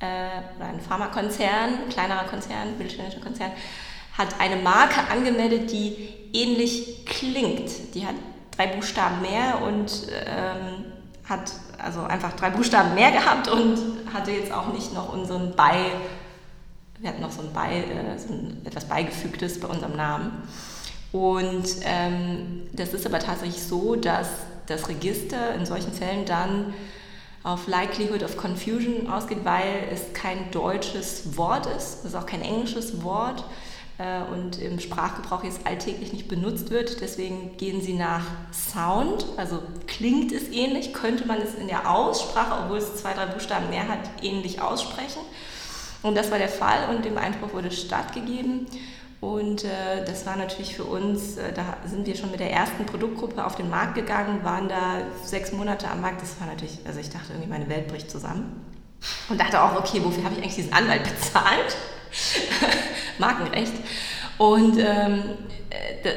äh, 0.00 0.56
oder 0.56 0.68
ein 0.68 0.80
Pharmakonzern, 0.80 1.88
kleinerer 1.90 2.24
Konzern, 2.24 2.76
mittelständischer 2.78 3.20
Konzern, 3.20 3.52
hat 4.16 4.28
eine 4.38 4.56
Marke 4.56 5.00
angemeldet, 5.10 5.70
die 5.72 6.14
ähnlich 6.32 7.04
klingt. 7.06 7.94
Die 7.94 8.06
hat 8.06 8.14
drei 8.56 8.68
Buchstaben 8.68 9.22
mehr 9.22 9.62
und 9.62 10.06
ähm, 10.26 10.92
hat 11.28 11.52
also 11.78 12.02
einfach 12.02 12.34
drei 12.34 12.50
Buchstaben 12.50 12.94
mehr 12.94 13.10
gehabt 13.10 13.48
und 13.48 13.78
hatte 14.12 14.30
jetzt 14.30 14.52
auch 14.52 14.72
nicht 14.72 14.92
noch 14.94 15.12
unseren 15.12 15.54
Bei, 15.56 15.92
wir 16.98 17.10
hatten 17.10 17.22
noch 17.22 17.32
so 17.32 17.42
ein 17.42 17.52
Bei, 17.52 17.78
äh, 17.78 18.18
so 18.18 18.32
ein 18.32 18.62
etwas 18.64 18.84
Beigefügtes 18.84 19.60
bei 19.60 19.68
unserem 19.68 19.96
Namen. 19.96 20.42
Und 21.12 21.64
ähm, 21.84 22.62
das 22.72 22.92
ist 22.92 23.06
aber 23.06 23.20
tatsächlich 23.20 23.62
so, 23.62 23.94
dass 23.96 24.28
das 24.66 24.88
Register 24.88 25.54
in 25.54 25.66
solchen 25.66 25.92
Fällen 25.92 26.24
dann 26.24 26.74
auf 27.44 27.68
Likelihood 27.68 28.22
of 28.22 28.36
Confusion 28.36 29.08
ausgeht, 29.08 29.44
weil 29.44 29.86
es 29.92 30.14
kein 30.14 30.50
deutsches 30.50 31.36
Wort 31.36 31.66
ist, 31.66 31.98
es 32.00 32.06
ist 32.06 32.14
auch 32.16 32.26
kein 32.26 32.40
englisches 32.40 33.02
Wort 33.04 33.44
äh, 33.98 34.22
und 34.32 34.58
im 34.58 34.80
Sprachgebrauch 34.80 35.44
jetzt 35.44 35.66
alltäglich 35.66 36.12
nicht 36.12 36.26
benutzt 36.26 36.70
wird. 36.70 37.02
Deswegen 37.02 37.56
gehen 37.58 37.82
sie 37.82 37.92
nach 37.92 38.24
Sound, 38.50 39.26
also 39.36 39.62
klingt 39.86 40.32
es 40.32 40.48
ähnlich, 40.48 40.94
könnte 40.94 41.26
man 41.26 41.38
es 41.40 41.54
in 41.54 41.68
der 41.68 41.90
Aussprache, 41.90 42.64
obwohl 42.64 42.78
es 42.78 42.96
zwei, 42.96 43.12
drei 43.12 43.26
Buchstaben 43.26 43.68
mehr 43.68 43.88
hat, 43.88 44.00
ähnlich 44.22 44.62
aussprechen. 44.62 45.20
Und 46.02 46.16
das 46.16 46.30
war 46.30 46.38
der 46.38 46.48
Fall 46.48 46.94
und 46.94 47.04
dem 47.04 47.18
Einspruch 47.18 47.52
wurde 47.52 47.70
stattgegeben. 47.70 48.66
Und 49.24 49.64
äh, 49.64 50.04
das 50.04 50.26
war 50.26 50.36
natürlich 50.36 50.76
für 50.76 50.84
uns, 50.84 51.38
äh, 51.38 51.54
da 51.54 51.78
sind 51.86 52.06
wir 52.06 52.14
schon 52.14 52.30
mit 52.30 52.40
der 52.40 52.50
ersten 52.50 52.84
Produktgruppe 52.84 53.42
auf 53.42 53.56
den 53.56 53.70
Markt 53.70 53.94
gegangen, 53.94 54.44
waren 54.44 54.68
da 54.68 54.98
sechs 55.24 55.50
Monate 55.50 55.88
am 55.88 56.02
Markt. 56.02 56.20
Das 56.20 56.38
war 56.40 56.46
natürlich, 56.46 56.80
also 56.84 57.00
ich 57.00 57.08
dachte 57.08 57.32
irgendwie, 57.32 57.48
meine 57.48 57.66
Welt 57.70 57.88
bricht 57.88 58.10
zusammen. 58.10 58.62
Und 59.30 59.40
dachte 59.40 59.62
auch, 59.62 59.76
okay, 59.76 60.02
wofür 60.04 60.24
habe 60.24 60.34
ich 60.34 60.42
eigentlich 60.42 60.56
diesen 60.56 60.74
Anwalt 60.74 61.04
bezahlt? 61.10 61.74
Markenrecht. 63.18 63.72
Und 64.36 64.76
ähm, 64.78 65.22
äh, 65.70 66.10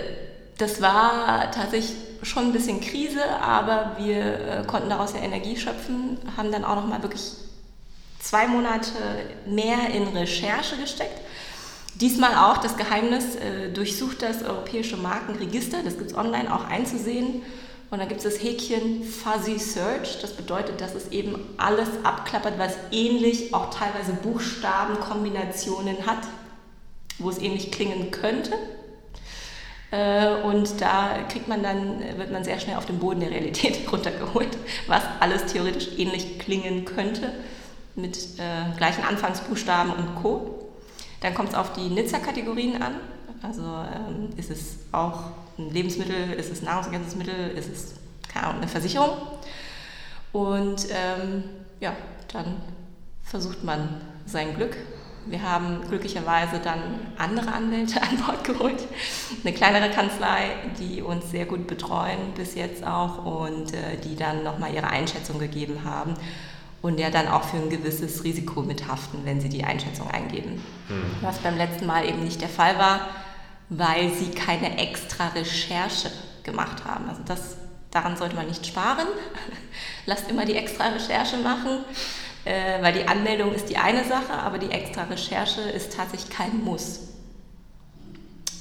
das 0.58 0.82
war 0.82 1.50
tatsächlich 1.52 1.96
schon 2.24 2.48
ein 2.48 2.52
bisschen 2.52 2.82
Krise, 2.82 3.24
aber 3.40 3.96
wir 4.00 4.18
äh, 4.18 4.64
konnten 4.68 4.90
daraus 4.90 5.14
ja 5.14 5.22
Energie 5.22 5.56
schöpfen, 5.56 6.18
haben 6.36 6.52
dann 6.52 6.66
auch 6.66 6.76
nochmal 6.76 7.02
wirklich 7.04 7.22
zwei 8.20 8.48
Monate 8.48 8.92
mehr 9.46 9.92
in 9.94 10.10
Recherche 10.10 10.76
gesteckt 10.76 11.22
Diesmal 12.00 12.36
auch 12.36 12.58
das 12.58 12.78
Geheimnis, 12.78 13.36
äh, 13.36 13.70
durchsucht 13.70 14.22
das 14.22 14.44
europäische 14.44 14.98
Markenregister, 14.98 15.82
das 15.84 15.98
gibt 15.98 16.12
es 16.12 16.18
online 16.18 16.54
auch 16.54 16.66
einzusehen. 16.66 17.42
Und 17.90 18.00
dann 18.00 18.08
gibt 18.08 18.24
es 18.24 18.34
das 18.34 18.44
Häkchen 18.44 19.04
Fuzzy 19.04 19.58
Search, 19.58 20.20
das 20.22 20.34
bedeutet, 20.34 20.82
dass 20.82 20.94
es 20.94 21.12
eben 21.12 21.40
alles 21.58 21.88
abklappert, 22.04 22.60
was 22.60 22.74
ähnlich 22.92 23.54
auch 23.54 23.70
teilweise 23.74 24.12
Buchstabenkombinationen 24.12 26.06
hat, 26.06 26.20
wo 27.18 27.30
es 27.30 27.40
ähnlich 27.40 27.72
klingen 27.72 28.12
könnte. 28.12 28.52
Äh, 29.90 30.42
und 30.44 30.82
da 30.82 31.24
kriegt 31.30 31.48
man 31.48 31.64
dann, 31.64 32.00
wird 32.18 32.32
man 32.32 32.44
sehr 32.44 32.60
schnell 32.60 32.76
auf 32.76 32.86
den 32.86 33.00
Boden 33.00 33.22
der 33.22 33.32
Realität 33.32 33.80
runtergeholt, 33.92 34.56
was 34.86 35.02
alles 35.20 35.46
theoretisch 35.46 35.88
ähnlich 35.98 36.38
klingen 36.38 36.86
könnte, 36.86 37.32
mit 37.96 38.18
äh, 38.38 38.78
gleichen 38.78 39.04
Anfangsbuchstaben 39.04 39.94
und 39.94 40.16
Co. 40.22 40.57
Dann 41.22 41.34
kommt 41.34 41.50
es 41.50 41.56
auf 41.56 41.74
die 41.74 41.90
Nizza-Kategorien 41.90 42.82
an. 42.82 42.96
Also 43.42 43.62
ähm, 43.62 44.30
ist 44.38 44.50
es 44.50 44.78
auch 44.92 45.32
ein 45.58 45.72
Lebensmittel, 45.72 46.34
ist 46.34 46.52
es 46.52 46.62
Nahrungsergänzungsmittel, 46.62 47.52
ist 47.52 47.70
es 47.70 47.94
keine 48.28 48.48
Ahnung, 48.48 48.62
eine 48.62 48.70
Versicherung. 48.70 49.18
Und 50.32 50.88
ähm, 50.92 51.44
ja, 51.80 51.96
dann 52.32 52.62
versucht 53.24 53.64
man 53.64 54.02
sein 54.26 54.56
Glück. 54.56 54.78
Wir 55.26 55.42
haben 55.42 55.82
glücklicherweise 55.88 56.60
dann 56.60 56.80
andere 57.18 57.52
Anwälte 57.52 58.02
an 58.02 58.18
Bord 58.26 58.44
geholt, 58.44 58.84
eine 59.44 59.54
kleinere 59.54 59.90
Kanzlei, 59.90 60.52
die 60.80 61.02
uns 61.02 61.32
sehr 61.32 61.46
gut 61.46 61.68
betreuen 61.68 62.34
bis 62.36 62.56
jetzt 62.56 62.86
auch 62.86 63.26
und 63.26 63.74
äh, 63.74 63.98
die 64.04 64.16
dann 64.16 64.44
nochmal 64.44 64.74
ihre 64.74 64.88
Einschätzung 64.88 65.40
gegeben 65.40 65.84
haben 65.84 66.16
und 66.82 67.00
ja 67.00 67.10
dann 67.10 67.28
auch 67.28 67.44
für 67.44 67.58
ein 67.58 67.70
gewisses 67.70 68.24
Risiko 68.24 68.62
mithaften, 68.62 69.22
wenn 69.24 69.42
sie 69.42 69.50
die 69.50 69.64
Einschätzung 69.64 70.10
eingeben. 70.10 70.62
Mhm. 70.90 71.16
Was 71.22 71.40
beim 71.40 71.58
letzten 71.58 71.86
Mal 71.86 72.08
eben 72.08 72.24
nicht 72.24 72.42
der 72.42 72.50
Fall 72.50 72.78
war, 72.78 73.02
weil 73.70 74.12
sie 74.14 74.32
keine 74.32 74.78
extra 74.78 75.30
Recherche 75.30 76.10
gemacht 76.44 76.86
haben. 76.86 77.10
Also 77.10 77.22
das, 77.26 77.58
daran 77.92 78.16
sollte 78.16 78.36
man 78.36 78.48
nicht 78.48 78.66
sparen. 78.66 79.08
Lasst 80.06 80.30
immer 80.30 80.46
die 80.46 80.56
extra 80.56 80.88
Recherche 80.88 81.38
machen, 81.38 81.80
äh, 82.46 82.82
weil 82.82 82.94
die 82.94 83.08
Anmeldung 83.08 83.54
ist 83.54 83.70
die 83.70 83.78
eine 83.78 84.04
Sache, 84.06 84.34
aber 84.34 84.58
die 84.58 84.72
extra 84.72 85.04
Recherche 85.04 85.62
ist 85.62 85.96
tatsächlich 85.96 86.30
kein 86.30 86.64
Muss. 86.64 87.00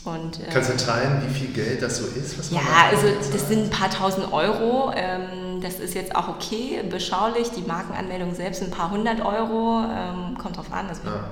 Und, 0.05 0.41
äh, 0.41 0.51
Kannst 0.53 0.71
du 0.71 0.77
teilen, 0.77 1.23
wie 1.29 1.35
viel 1.35 1.49
Geld 1.49 1.83
das 1.83 1.99
so 1.99 2.07
ist? 2.07 2.53
ja, 2.53 2.61
also 2.91 3.09
das 3.33 3.49
sind 3.49 3.65
ein 3.65 3.71
paar 3.71 3.91
tausend 3.91 4.33
Euro. 4.33 4.93
Ähm, 4.95 5.46
das 5.67 5.81
ist 5.81 5.95
jetzt 5.95 6.15
auch 6.15 6.29
okay, 6.29 6.83
beschaulich. 6.89 7.51
Die 7.51 7.63
Markenanmeldung 7.63 8.35
selbst 8.35 8.63
ein 8.63 8.71
paar 8.71 8.91
hundert 8.91 9.21
Euro. 9.21 9.85
Ähm, 9.85 10.39
kommt 10.39 10.57
drauf 10.57 10.73
an. 10.73 10.89
Also 10.89 11.03
ja. 11.05 11.25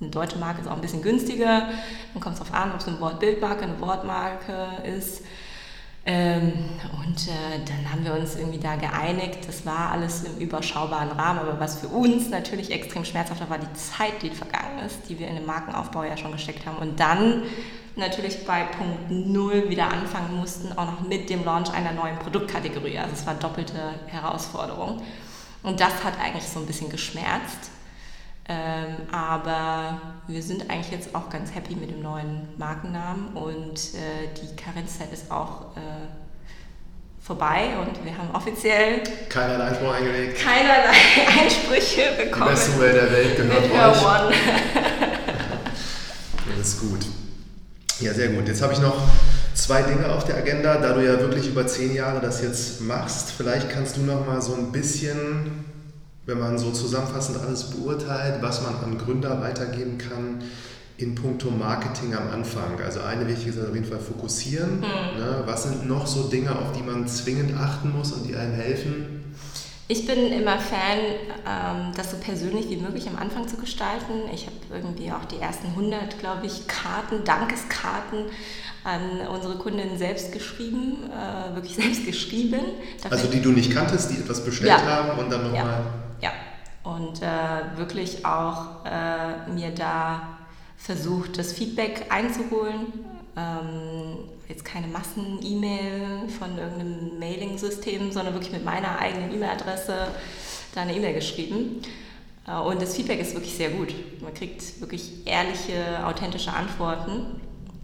Eine 0.00 0.10
deutsche 0.10 0.38
Marke 0.38 0.60
ist 0.60 0.68
auch 0.68 0.74
ein 0.74 0.80
bisschen 0.80 1.02
günstiger. 1.02 1.68
Dann 2.12 2.22
kommt 2.22 2.34
es 2.34 2.40
drauf 2.40 2.54
an, 2.54 2.70
ob 2.72 2.78
es 2.78 2.86
eine 2.86 3.00
Wortbildmarke, 3.00 3.62
eine 3.62 3.80
Wortmarke 3.80 4.82
ist. 4.84 5.24
Ähm, 6.06 6.52
und 7.04 7.28
äh, 7.28 7.58
dann 7.66 7.92
haben 7.92 8.04
wir 8.04 8.14
uns 8.14 8.36
irgendwie 8.36 8.60
da 8.60 8.76
geeinigt. 8.76 9.40
Das 9.46 9.66
war 9.66 9.90
alles 9.90 10.24
im 10.24 10.38
überschaubaren 10.38 11.10
Rahmen. 11.10 11.40
Aber 11.40 11.58
was 11.58 11.80
für 11.80 11.88
uns 11.88 12.30
natürlich 12.30 12.70
extrem 12.70 13.04
schmerzhafter 13.04 13.50
war, 13.50 13.58
die 13.58 13.72
Zeit, 13.74 14.22
die 14.22 14.30
vergangen 14.30 14.78
ist, 14.86 15.08
die 15.08 15.18
wir 15.18 15.26
in 15.26 15.34
den 15.34 15.46
Markenaufbau 15.46 16.04
ja 16.04 16.16
schon 16.16 16.32
gesteckt 16.32 16.64
haben. 16.64 16.76
Und 16.76 17.00
dann 17.00 17.42
natürlich 17.98 18.46
bei 18.46 18.64
Punkt 18.64 19.10
Null 19.10 19.68
wieder 19.68 19.90
anfangen 19.90 20.36
mussten, 20.36 20.72
auch 20.72 20.86
noch 20.86 21.00
mit 21.00 21.28
dem 21.28 21.44
Launch 21.44 21.72
einer 21.72 21.92
neuen 21.92 22.18
Produktkategorie. 22.18 22.98
Also 22.98 23.12
es 23.14 23.26
war 23.26 23.34
doppelte 23.34 23.94
Herausforderung. 24.06 25.02
Und 25.62 25.80
das 25.80 26.04
hat 26.04 26.18
eigentlich 26.20 26.44
so 26.44 26.60
ein 26.60 26.66
bisschen 26.66 26.88
geschmerzt. 26.88 27.70
Ähm, 28.50 28.96
aber 29.12 30.00
wir 30.26 30.42
sind 30.42 30.70
eigentlich 30.70 30.90
jetzt 30.90 31.14
auch 31.14 31.28
ganz 31.28 31.54
happy 31.54 31.76
mit 31.76 31.90
dem 31.90 32.00
neuen 32.00 32.48
Markennamen 32.56 33.36
und 33.36 33.76
äh, 33.76 34.28
die 34.40 34.56
Karenzzeit 34.56 35.12
ist 35.12 35.30
auch 35.30 35.76
äh, 35.76 36.08
vorbei 37.20 37.76
und 37.78 38.02
wir 38.06 38.16
haben 38.16 38.30
offiziell 38.32 39.02
keinerlei 39.28 39.64
Einspruch 39.64 39.92
eingelegt. 39.92 40.38
Keinerlei 40.42 40.94
Einsprüche 41.42 42.12
bekommen. 42.16 42.46
Die 42.46 42.50
beste 42.52 42.72
Umwelt 42.72 42.96
der 42.96 43.12
Welt 43.12 43.36
gehört 43.36 43.64
euch. 43.64 44.06
One. 44.06 44.34
das 46.56 46.68
ist 46.68 46.80
gut. 46.80 47.00
Ja, 48.00 48.14
sehr 48.14 48.28
gut. 48.28 48.46
Jetzt 48.46 48.62
habe 48.62 48.72
ich 48.72 48.80
noch 48.80 48.96
zwei 49.54 49.82
Dinge 49.82 50.08
auf 50.08 50.24
der 50.24 50.36
Agenda, 50.36 50.76
da 50.76 50.92
du 50.92 51.04
ja 51.04 51.18
wirklich 51.18 51.48
über 51.48 51.66
zehn 51.66 51.94
Jahre 51.94 52.20
das 52.20 52.42
jetzt 52.42 52.80
machst. 52.80 53.32
Vielleicht 53.36 53.70
kannst 53.70 53.96
du 53.96 54.02
noch 54.02 54.24
mal 54.24 54.40
so 54.40 54.54
ein 54.54 54.70
bisschen, 54.70 55.64
wenn 56.26 56.38
man 56.38 56.58
so 56.58 56.70
zusammenfassend 56.70 57.38
alles 57.44 57.64
beurteilt, 57.70 58.40
was 58.40 58.62
man 58.62 58.76
an 58.76 58.98
Gründer 58.98 59.40
weitergeben 59.40 59.98
kann 59.98 60.42
in 60.96 61.14
puncto 61.14 61.50
Marketing 61.50 62.14
am 62.14 62.28
Anfang. 62.30 62.80
Also 62.84 63.00
eine 63.00 63.26
wichtige 63.26 63.50
ist 63.50 63.60
auf 63.60 63.74
jeden 63.74 63.86
Fall 63.86 64.00
fokussieren. 64.00 64.78
Mhm. 64.78 65.18
Ne? 65.18 65.42
Was 65.46 65.64
sind 65.64 65.88
noch 65.88 66.06
so 66.06 66.24
Dinge, 66.24 66.50
auf 66.56 66.72
die 66.72 66.82
man 66.82 67.06
zwingend 67.08 67.56
achten 67.58 67.90
muss 67.90 68.12
und 68.12 68.28
die 68.28 68.36
einem 68.36 68.54
helfen? 68.54 69.17
Ich 69.90 70.06
bin 70.06 70.30
immer 70.32 70.58
Fan, 70.58 70.98
ähm, 71.46 71.92
das 71.96 72.10
so 72.10 72.18
persönlich 72.18 72.68
wie 72.68 72.76
möglich 72.76 73.08
am 73.08 73.16
Anfang 73.16 73.48
zu 73.48 73.56
gestalten. 73.56 74.28
Ich 74.34 74.44
habe 74.44 74.56
irgendwie 74.70 75.10
auch 75.10 75.24
die 75.24 75.38
ersten 75.38 75.68
100, 75.68 76.18
glaube 76.18 76.44
ich, 76.44 76.68
Karten, 76.68 77.24
Dankeskarten 77.24 78.26
an 78.84 79.26
unsere 79.34 79.56
Kundinnen 79.56 79.96
selbst 79.96 80.30
geschrieben, 80.30 81.10
äh, 81.10 81.54
wirklich 81.54 81.76
selbst 81.82 82.04
geschrieben. 82.04 82.60
Dafür 83.02 83.16
also 83.16 83.30
die 83.30 83.40
du 83.40 83.50
nicht 83.50 83.72
kanntest, 83.72 84.10
die 84.10 84.16
etwas 84.16 84.44
bestellt 84.44 84.68
ja. 84.68 84.82
haben 84.82 85.18
und 85.18 85.30
dann 85.30 85.44
nochmal... 85.44 85.84
Ja. 86.20 86.28
ja, 86.28 86.32
und 86.84 87.22
äh, 87.22 87.78
wirklich 87.78 88.26
auch 88.26 88.84
äh, 88.84 89.50
mir 89.50 89.70
da 89.70 90.36
versucht, 90.76 91.38
das 91.38 91.54
Feedback 91.54 92.06
einzuholen. 92.10 92.92
Ähm, 93.36 94.18
jetzt 94.48 94.64
keine 94.64 94.86
Massen-E-Mail 94.86 96.28
von 96.38 96.56
irgendeinem 96.56 97.18
Mailing-System, 97.18 98.10
sondern 98.12 98.34
wirklich 98.34 98.52
mit 98.52 98.64
meiner 98.64 98.98
eigenen 98.98 99.32
E-Mail-Adresse 99.34 100.08
da 100.74 100.82
eine 100.82 100.94
E-Mail 100.94 101.14
geschrieben. 101.14 101.82
Äh, 102.46 102.58
und 102.58 102.80
das 102.80 102.96
Feedback 102.96 103.20
ist 103.20 103.34
wirklich 103.34 103.54
sehr 103.54 103.70
gut. 103.70 103.94
Man 104.22 104.34
kriegt 104.34 104.80
wirklich 104.80 105.26
ehrliche, 105.26 106.04
authentische 106.04 106.52
Antworten. 106.52 107.40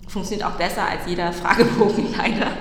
Funktioniert 0.08 0.46
auch 0.46 0.56
besser 0.56 0.88
als 0.88 1.06
jeder 1.06 1.32
Fragebogen 1.32 2.14
leider. 2.16 2.52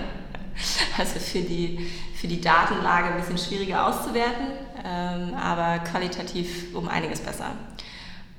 Also 0.98 1.20
für 1.20 1.42
die, 1.42 1.90
für 2.16 2.28
die 2.28 2.40
Datenlage 2.40 3.08
ein 3.08 3.20
bisschen 3.20 3.38
schwieriger 3.38 3.88
auszuwerten, 3.88 4.48
ähm, 4.86 5.34
aber 5.34 5.80
qualitativ 5.80 6.76
um 6.76 6.88
einiges 6.88 7.22
besser. 7.22 7.52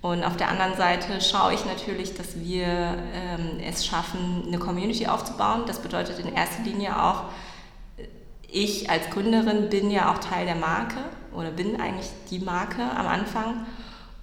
Und 0.04 0.22
auf 0.22 0.36
der 0.36 0.50
anderen 0.50 0.76
Seite 0.76 1.18
schaue 1.22 1.54
ich 1.54 1.64
natürlich, 1.64 2.12
dass 2.12 2.38
wir 2.38 2.66
ähm, 2.66 3.58
es 3.66 3.86
schaffen, 3.86 4.44
eine 4.46 4.58
Community 4.58 5.06
aufzubauen. 5.06 5.62
Das 5.66 5.78
bedeutet 5.78 6.18
in 6.18 6.30
erster 6.30 6.62
Linie 6.62 7.02
auch, 7.02 7.22
ich 8.46 8.90
als 8.90 9.08
Gründerin 9.08 9.70
bin 9.70 9.90
ja 9.90 10.12
auch 10.12 10.18
Teil 10.18 10.44
der 10.44 10.56
Marke 10.56 10.98
oder 11.34 11.50
bin 11.50 11.80
eigentlich 11.80 12.10
die 12.28 12.40
Marke 12.40 12.82
am 12.82 13.06
Anfang 13.06 13.64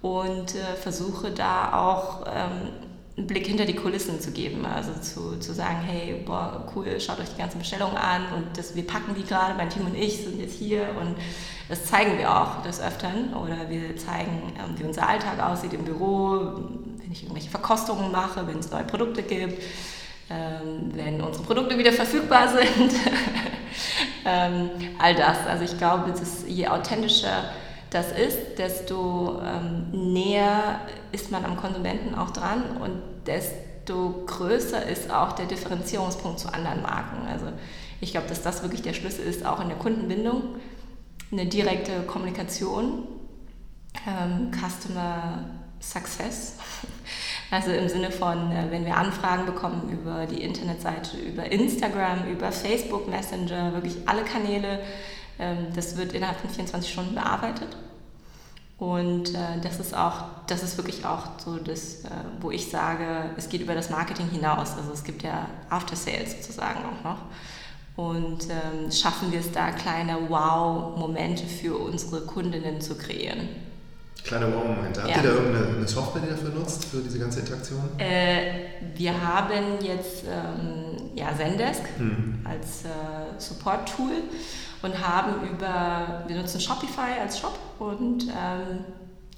und 0.02 0.54
äh, 0.54 0.76
versuche 0.80 1.32
da 1.32 1.72
auch 1.72 2.26
ähm, 2.32 2.68
einen 3.16 3.26
Blick 3.26 3.46
hinter 3.46 3.66
die 3.66 3.74
Kulissen 3.74 4.20
zu 4.20 4.30
geben. 4.30 4.64
Also 4.64 4.92
zu, 4.94 5.38
zu 5.38 5.52
sagen, 5.52 5.80
hey, 5.82 6.22
boah, 6.24 6.66
cool, 6.74 6.98
schaut 6.98 7.20
euch 7.20 7.28
die 7.28 7.38
ganzen 7.38 7.58
Bestellungen 7.58 7.96
an 7.96 8.22
und 8.34 8.56
das, 8.56 8.74
wir 8.74 8.86
packen 8.86 9.14
die 9.14 9.22
gerade, 9.22 9.54
mein 9.54 9.68
Team 9.68 9.84
und 9.86 9.94
ich 9.94 10.24
sind 10.24 10.40
jetzt 10.40 10.58
hier 10.58 10.88
und 10.98 11.16
das 11.68 11.84
zeigen 11.84 12.18
wir 12.18 12.30
auch 12.30 12.62
des 12.62 12.80
Öfteren. 12.80 13.34
Oder 13.34 13.68
wir 13.68 13.96
zeigen, 13.96 14.52
ähm, 14.58 14.78
wie 14.78 14.84
unser 14.84 15.08
Alltag 15.08 15.40
aussieht 15.40 15.74
im 15.74 15.84
Büro, 15.84 16.54
wenn 16.98 17.12
ich 17.12 17.22
irgendwelche 17.22 17.50
Verkostungen 17.50 18.10
mache, 18.10 18.46
wenn 18.46 18.58
es 18.58 18.70
neue 18.70 18.84
Produkte 18.84 19.22
gibt, 19.22 19.62
ähm, 20.30 20.90
wenn 20.94 21.20
unsere 21.20 21.44
Produkte 21.44 21.76
wieder 21.76 21.92
verfügbar 21.92 22.48
sind. 22.48 22.92
ähm, 24.24 24.70
all 24.98 25.14
das. 25.14 25.38
Also 25.46 25.64
ich 25.64 25.76
glaube, 25.76 26.10
dass 26.12 26.44
je 26.46 26.66
authentischer 26.68 27.44
das 27.90 28.10
ist, 28.10 28.56
desto 28.56 29.42
näher 29.92 30.80
ist 31.12 31.30
man 31.30 31.44
am 31.44 31.56
Konsumenten 31.56 32.14
auch 32.14 32.30
dran 32.30 32.76
und 32.80 33.02
desto 33.26 34.24
größer 34.26 34.86
ist 34.86 35.10
auch 35.10 35.32
der 35.32 35.46
Differenzierungspunkt 35.46 36.38
zu 36.38 36.52
anderen 36.52 36.82
Marken. 36.82 37.26
Also 37.26 37.46
ich 38.00 38.12
glaube, 38.12 38.28
dass 38.28 38.42
das 38.42 38.62
wirklich 38.62 38.82
der 38.82 38.94
Schlüssel 38.94 39.24
ist, 39.24 39.46
auch 39.46 39.60
in 39.60 39.68
der 39.68 39.78
Kundenbindung. 39.78 40.56
Eine 41.30 41.46
direkte 41.46 42.02
Kommunikation, 42.02 43.06
ähm, 44.06 44.50
Customer 44.52 45.44
Success. 45.80 46.56
Also 47.50 47.70
im 47.70 47.86
Sinne 47.86 48.10
von, 48.10 48.50
äh, 48.50 48.70
wenn 48.70 48.86
wir 48.86 48.96
Anfragen 48.96 49.44
bekommen 49.44 49.90
über 49.90 50.24
die 50.24 50.42
Internetseite, 50.42 51.18
über 51.18 51.52
Instagram, 51.52 52.26
über 52.32 52.50
Facebook 52.50 53.10
Messenger, 53.10 53.74
wirklich 53.74 53.96
alle 54.06 54.22
Kanäle, 54.22 54.80
ähm, 55.38 55.66
das 55.74 55.98
wird 55.98 56.14
innerhalb 56.14 56.40
von 56.40 56.48
24 56.48 56.90
Stunden 56.90 57.14
bearbeitet. 57.14 57.76
Und 58.82 59.32
äh, 59.32 59.60
das 59.62 59.78
ist 59.78 59.96
auch, 59.96 60.24
das 60.48 60.64
ist 60.64 60.76
wirklich 60.76 61.04
auch 61.04 61.38
so 61.38 61.56
das, 61.56 62.02
äh, 62.02 62.08
wo 62.40 62.50
ich 62.50 62.68
sage, 62.68 63.30
es 63.36 63.48
geht 63.48 63.60
über 63.60 63.76
das 63.76 63.90
Marketing 63.90 64.28
hinaus. 64.28 64.76
Also 64.76 64.90
es 64.92 65.04
gibt 65.04 65.22
ja 65.22 65.46
After 65.70 65.94
Sales 65.94 66.32
sozusagen 66.32 66.80
auch 66.80 67.04
noch. 67.04 67.18
Und 67.94 68.48
ähm, 68.50 68.90
schaffen 68.90 69.30
wir 69.30 69.38
es 69.38 69.52
da, 69.52 69.70
kleine 69.70 70.28
Wow-Momente 70.28 71.46
für 71.46 71.76
unsere 71.76 72.22
Kundinnen 72.22 72.80
zu 72.80 72.96
kreieren. 72.96 73.50
Kleine 74.24 74.52
Wow-Momente. 74.52 75.00
Habt 75.00 75.10
ja. 75.10 75.16
ihr 75.18 75.22
da 75.22 75.28
irgendeine 75.28 75.86
Software, 75.86 76.22
die 76.22 76.30
dafür 76.30 76.50
nutzt, 76.50 76.86
für 76.86 76.98
diese 77.02 77.20
ganze 77.20 77.38
Interaktion? 77.38 77.88
Äh, 77.98 78.64
wir 78.96 79.12
haben 79.12 79.78
jetzt 79.80 80.24
ähm, 80.24 81.10
ja, 81.14 81.28
Zendesk 81.36 81.82
hm. 81.98 82.44
als 82.44 82.84
äh, 82.84 83.38
Support-Tool 83.38 84.24
und 84.82 85.06
haben 85.06 85.48
über, 85.48 86.24
wir 86.26 86.36
nutzen 86.36 86.60
Shopify 86.60 87.20
als 87.20 87.38
Shop 87.38 87.56
und 87.82 88.28
ähm, 88.28 88.84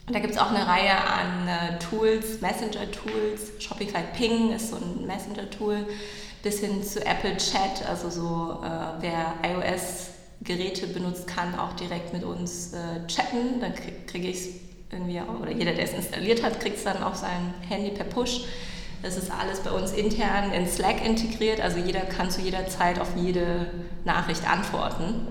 da 0.07 0.19
gibt 0.19 0.35
es 0.35 0.39
auch 0.39 0.51
eine 0.51 0.67
Reihe 0.67 0.93
an 0.93 1.49
äh, 1.49 1.79
Tools, 1.79 2.43
Messenger-Tools. 2.43 3.53
Shopify 3.59 4.03
Ping 4.15 4.53
ist 4.53 4.69
so 4.69 4.77
ein 4.77 5.07
Messenger-Tool, 5.07 5.87
bis 6.43 6.61
hin 6.61 6.83
zu 6.83 7.05
Apple 7.07 7.39
Chat, 7.39 7.89
also 7.89 8.11
so 8.11 8.63
äh, 8.63 8.69
wer 9.01 9.35
iOS-Geräte 9.43 10.89
benutzt, 10.89 11.27
kann 11.27 11.59
auch 11.59 11.73
direkt 11.73 12.13
mit 12.13 12.23
uns 12.23 12.75
äh, 12.75 13.07
chatten. 13.07 13.61
Dann 13.61 13.75
kriege 13.75 13.97
krieg 14.07 14.25
ich 14.25 14.37
es 14.37 14.49
irgendwie, 14.93 15.21
oder 15.21 15.51
jeder, 15.51 15.73
der 15.73 15.85
es 15.85 15.95
installiert 15.95 16.43
hat, 16.43 16.61
kriegt 16.61 16.77
es 16.77 16.85
dann 16.85 17.03
auf 17.03 17.15
sein 17.15 17.55
Handy 17.67 17.91
per 17.93 18.05
Push. 18.05 18.45
Das 19.03 19.17
ist 19.17 19.31
alles 19.31 19.61
bei 19.61 19.71
uns 19.71 19.93
intern 19.93 20.53
in 20.53 20.67
Slack 20.67 21.05
integriert, 21.05 21.61
also 21.61 21.79
jeder 21.79 22.01
kann 22.01 22.31
zu 22.31 22.43
jeder 22.43 22.67
Zeit 22.69 22.99
auf 22.99 23.17
jede 23.17 23.71
Nachricht 24.05 24.49
antworten, 24.49 25.29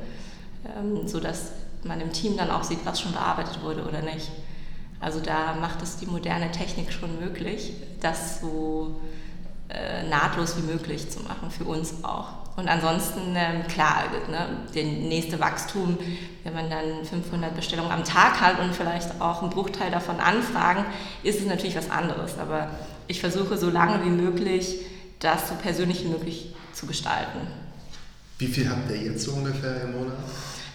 ähm, 0.77 1.07
sodass 1.07 1.51
man 1.85 2.01
im 2.01 2.11
Team 2.11 2.37
dann 2.37 2.49
auch 2.49 2.63
sieht, 2.63 2.85
was 2.85 3.01
schon 3.01 3.11
bearbeitet 3.11 3.61
wurde 3.61 3.83
oder 3.83 4.01
nicht. 4.01 4.31
Also 4.99 5.19
da 5.19 5.55
macht 5.55 5.81
es 5.81 5.97
die 5.97 6.05
moderne 6.05 6.51
Technik 6.51 6.93
schon 6.93 7.19
möglich, 7.19 7.73
das 7.99 8.39
so 8.39 9.01
äh, 9.69 10.07
nahtlos 10.07 10.55
wie 10.57 10.61
möglich 10.61 11.09
zu 11.09 11.19
machen, 11.21 11.51
für 11.51 11.65
uns 11.65 12.03
auch. 12.03 12.43
Und 12.55 12.67
ansonsten, 12.67 13.35
ähm, 13.35 13.67
klar, 13.67 14.03
ne, 14.29 14.59
der 14.75 14.83
nächste 14.83 15.39
Wachstum, 15.39 15.97
wenn 16.43 16.53
man 16.53 16.69
dann 16.69 17.03
500 17.03 17.55
Bestellungen 17.55 17.91
am 17.91 18.03
Tag 18.03 18.39
hat 18.39 18.59
und 18.59 18.75
vielleicht 18.75 19.19
auch 19.19 19.41
einen 19.41 19.49
Bruchteil 19.49 19.89
davon 19.89 20.19
anfragen, 20.19 20.85
ist 21.23 21.39
es 21.39 21.47
natürlich 21.47 21.75
was 21.75 21.89
anderes. 21.89 22.37
Aber 22.37 22.69
ich 23.07 23.19
versuche 23.19 23.57
so 23.57 23.69
lange 23.69 24.05
wie 24.05 24.09
möglich, 24.09 24.81
das 25.19 25.49
so 25.49 25.55
persönlich 25.55 26.03
wie 26.03 26.09
möglich 26.09 26.53
zu 26.73 26.85
gestalten. 26.85 27.39
Wie 28.37 28.47
viel 28.47 28.69
habt 28.69 28.89
ihr 28.91 28.97
jetzt 28.97 29.23
so 29.23 29.31
ungefähr 29.31 29.83
im 29.83 29.93
Monat? 29.93 30.17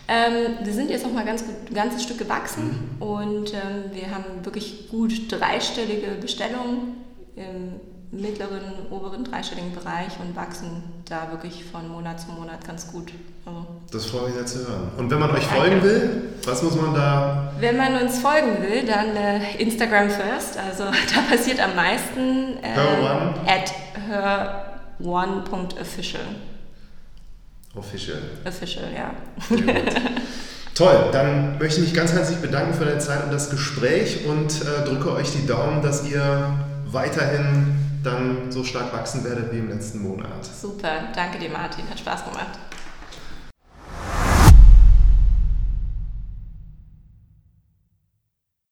Ähm, 0.09 0.56
wir 0.64 0.72
sind 0.72 0.90
jetzt 0.90 1.04
noch 1.04 1.12
mal 1.12 1.24
ganz 1.24 1.42
ein 1.42 1.74
ganzes 1.74 2.02
Stück 2.02 2.18
gewachsen 2.18 2.96
mhm. 2.98 3.02
und 3.02 3.52
ähm, 3.52 3.92
wir 3.92 4.11
haben 4.11 4.24
wirklich 4.42 4.88
gut 4.90 5.30
dreistellige 5.30 6.12
Bestellungen 6.20 7.04
im 7.36 7.80
mittleren, 8.11 8.62
oberen 8.90 9.24
dreistelligen 9.24 9.74
Bereich 9.74 10.12
und 10.20 10.34
wachsen 10.34 10.82
da 11.09 11.30
wirklich 11.30 11.62
von 11.64 11.88
Monat 11.88 12.20
zu 12.20 12.30
Monat 12.32 12.66
ganz 12.66 12.90
gut. 12.90 13.12
Also 13.44 13.66
das 13.92 14.06
freut 14.06 14.26
mich 14.26 14.34
sehr 14.34 14.46
zu 14.46 14.66
hören. 14.66 14.90
Und 14.96 15.11
wenn 15.11 15.18
man 15.18 15.30
euch 15.30 15.44
folgen 15.46 15.82
will, 15.82 16.30
was 16.44 16.62
muss 16.62 16.74
man 16.74 16.94
da? 16.94 17.52
Wenn 17.61 17.76
man 17.76 18.00
uns 18.00 18.18
folgen 18.18 18.62
will, 18.62 18.86
dann 18.86 19.14
äh, 19.14 19.56
Instagram 19.59 20.09
first. 20.09 20.56
Also 20.59 20.84
da 21.14 21.20
passiert 21.30 21.61
am 21.61 21.76
meisten 21.76 22.56
äh, 22.62 22.68
her 22.68 22.98
one. 23.02 23.34
at 23.46 23.74
her1.official. 25.00 26.24
Official. 27.74 28.18
Official, 28.44 28.86
ja. 28.94 29.10
Toll, 30.74 31.08
dann 31.12 31.58
möchte 31.58 31.80
ich 31.80 31.88
mich 31.88 31.94
ganz 31.94 32.12
herzlich 32.12 32.38
bedanken 32.38 32.72
für 32.72 32.84
deine 32.84 32.98
Zeit 33.00 33.24
und 33.24 33.32
das 33.32 33.50
Gespräch 33.50 34.26
und 34.26 34.62
äh, 34.62 34.84
drücke 34.84 35.12
euch 35.12 35.32
die 35.32 35.46
Daumen, 35.46 35.82
dass 35.82 36.08
ihr 36.08 36.52
weiterhin 36.86 37.76
dann 38.02 38.50
so 38.50 38.62
stark 38.64 38.92
wachsen 38.92 39.24
werdet 39.24 39.52
wie 39.52 39.58
im 39.58 39.68
letzten 39.68 40.02
Monat. 40.02 40.44
Super, 40.44 41.08
danke 41.14 41.38
dir 41.38 41.50
Martin, 41.50 41.88
hat 41.90 41.98
Spaß 41.98 42.24
gemacht. 42.24 42.58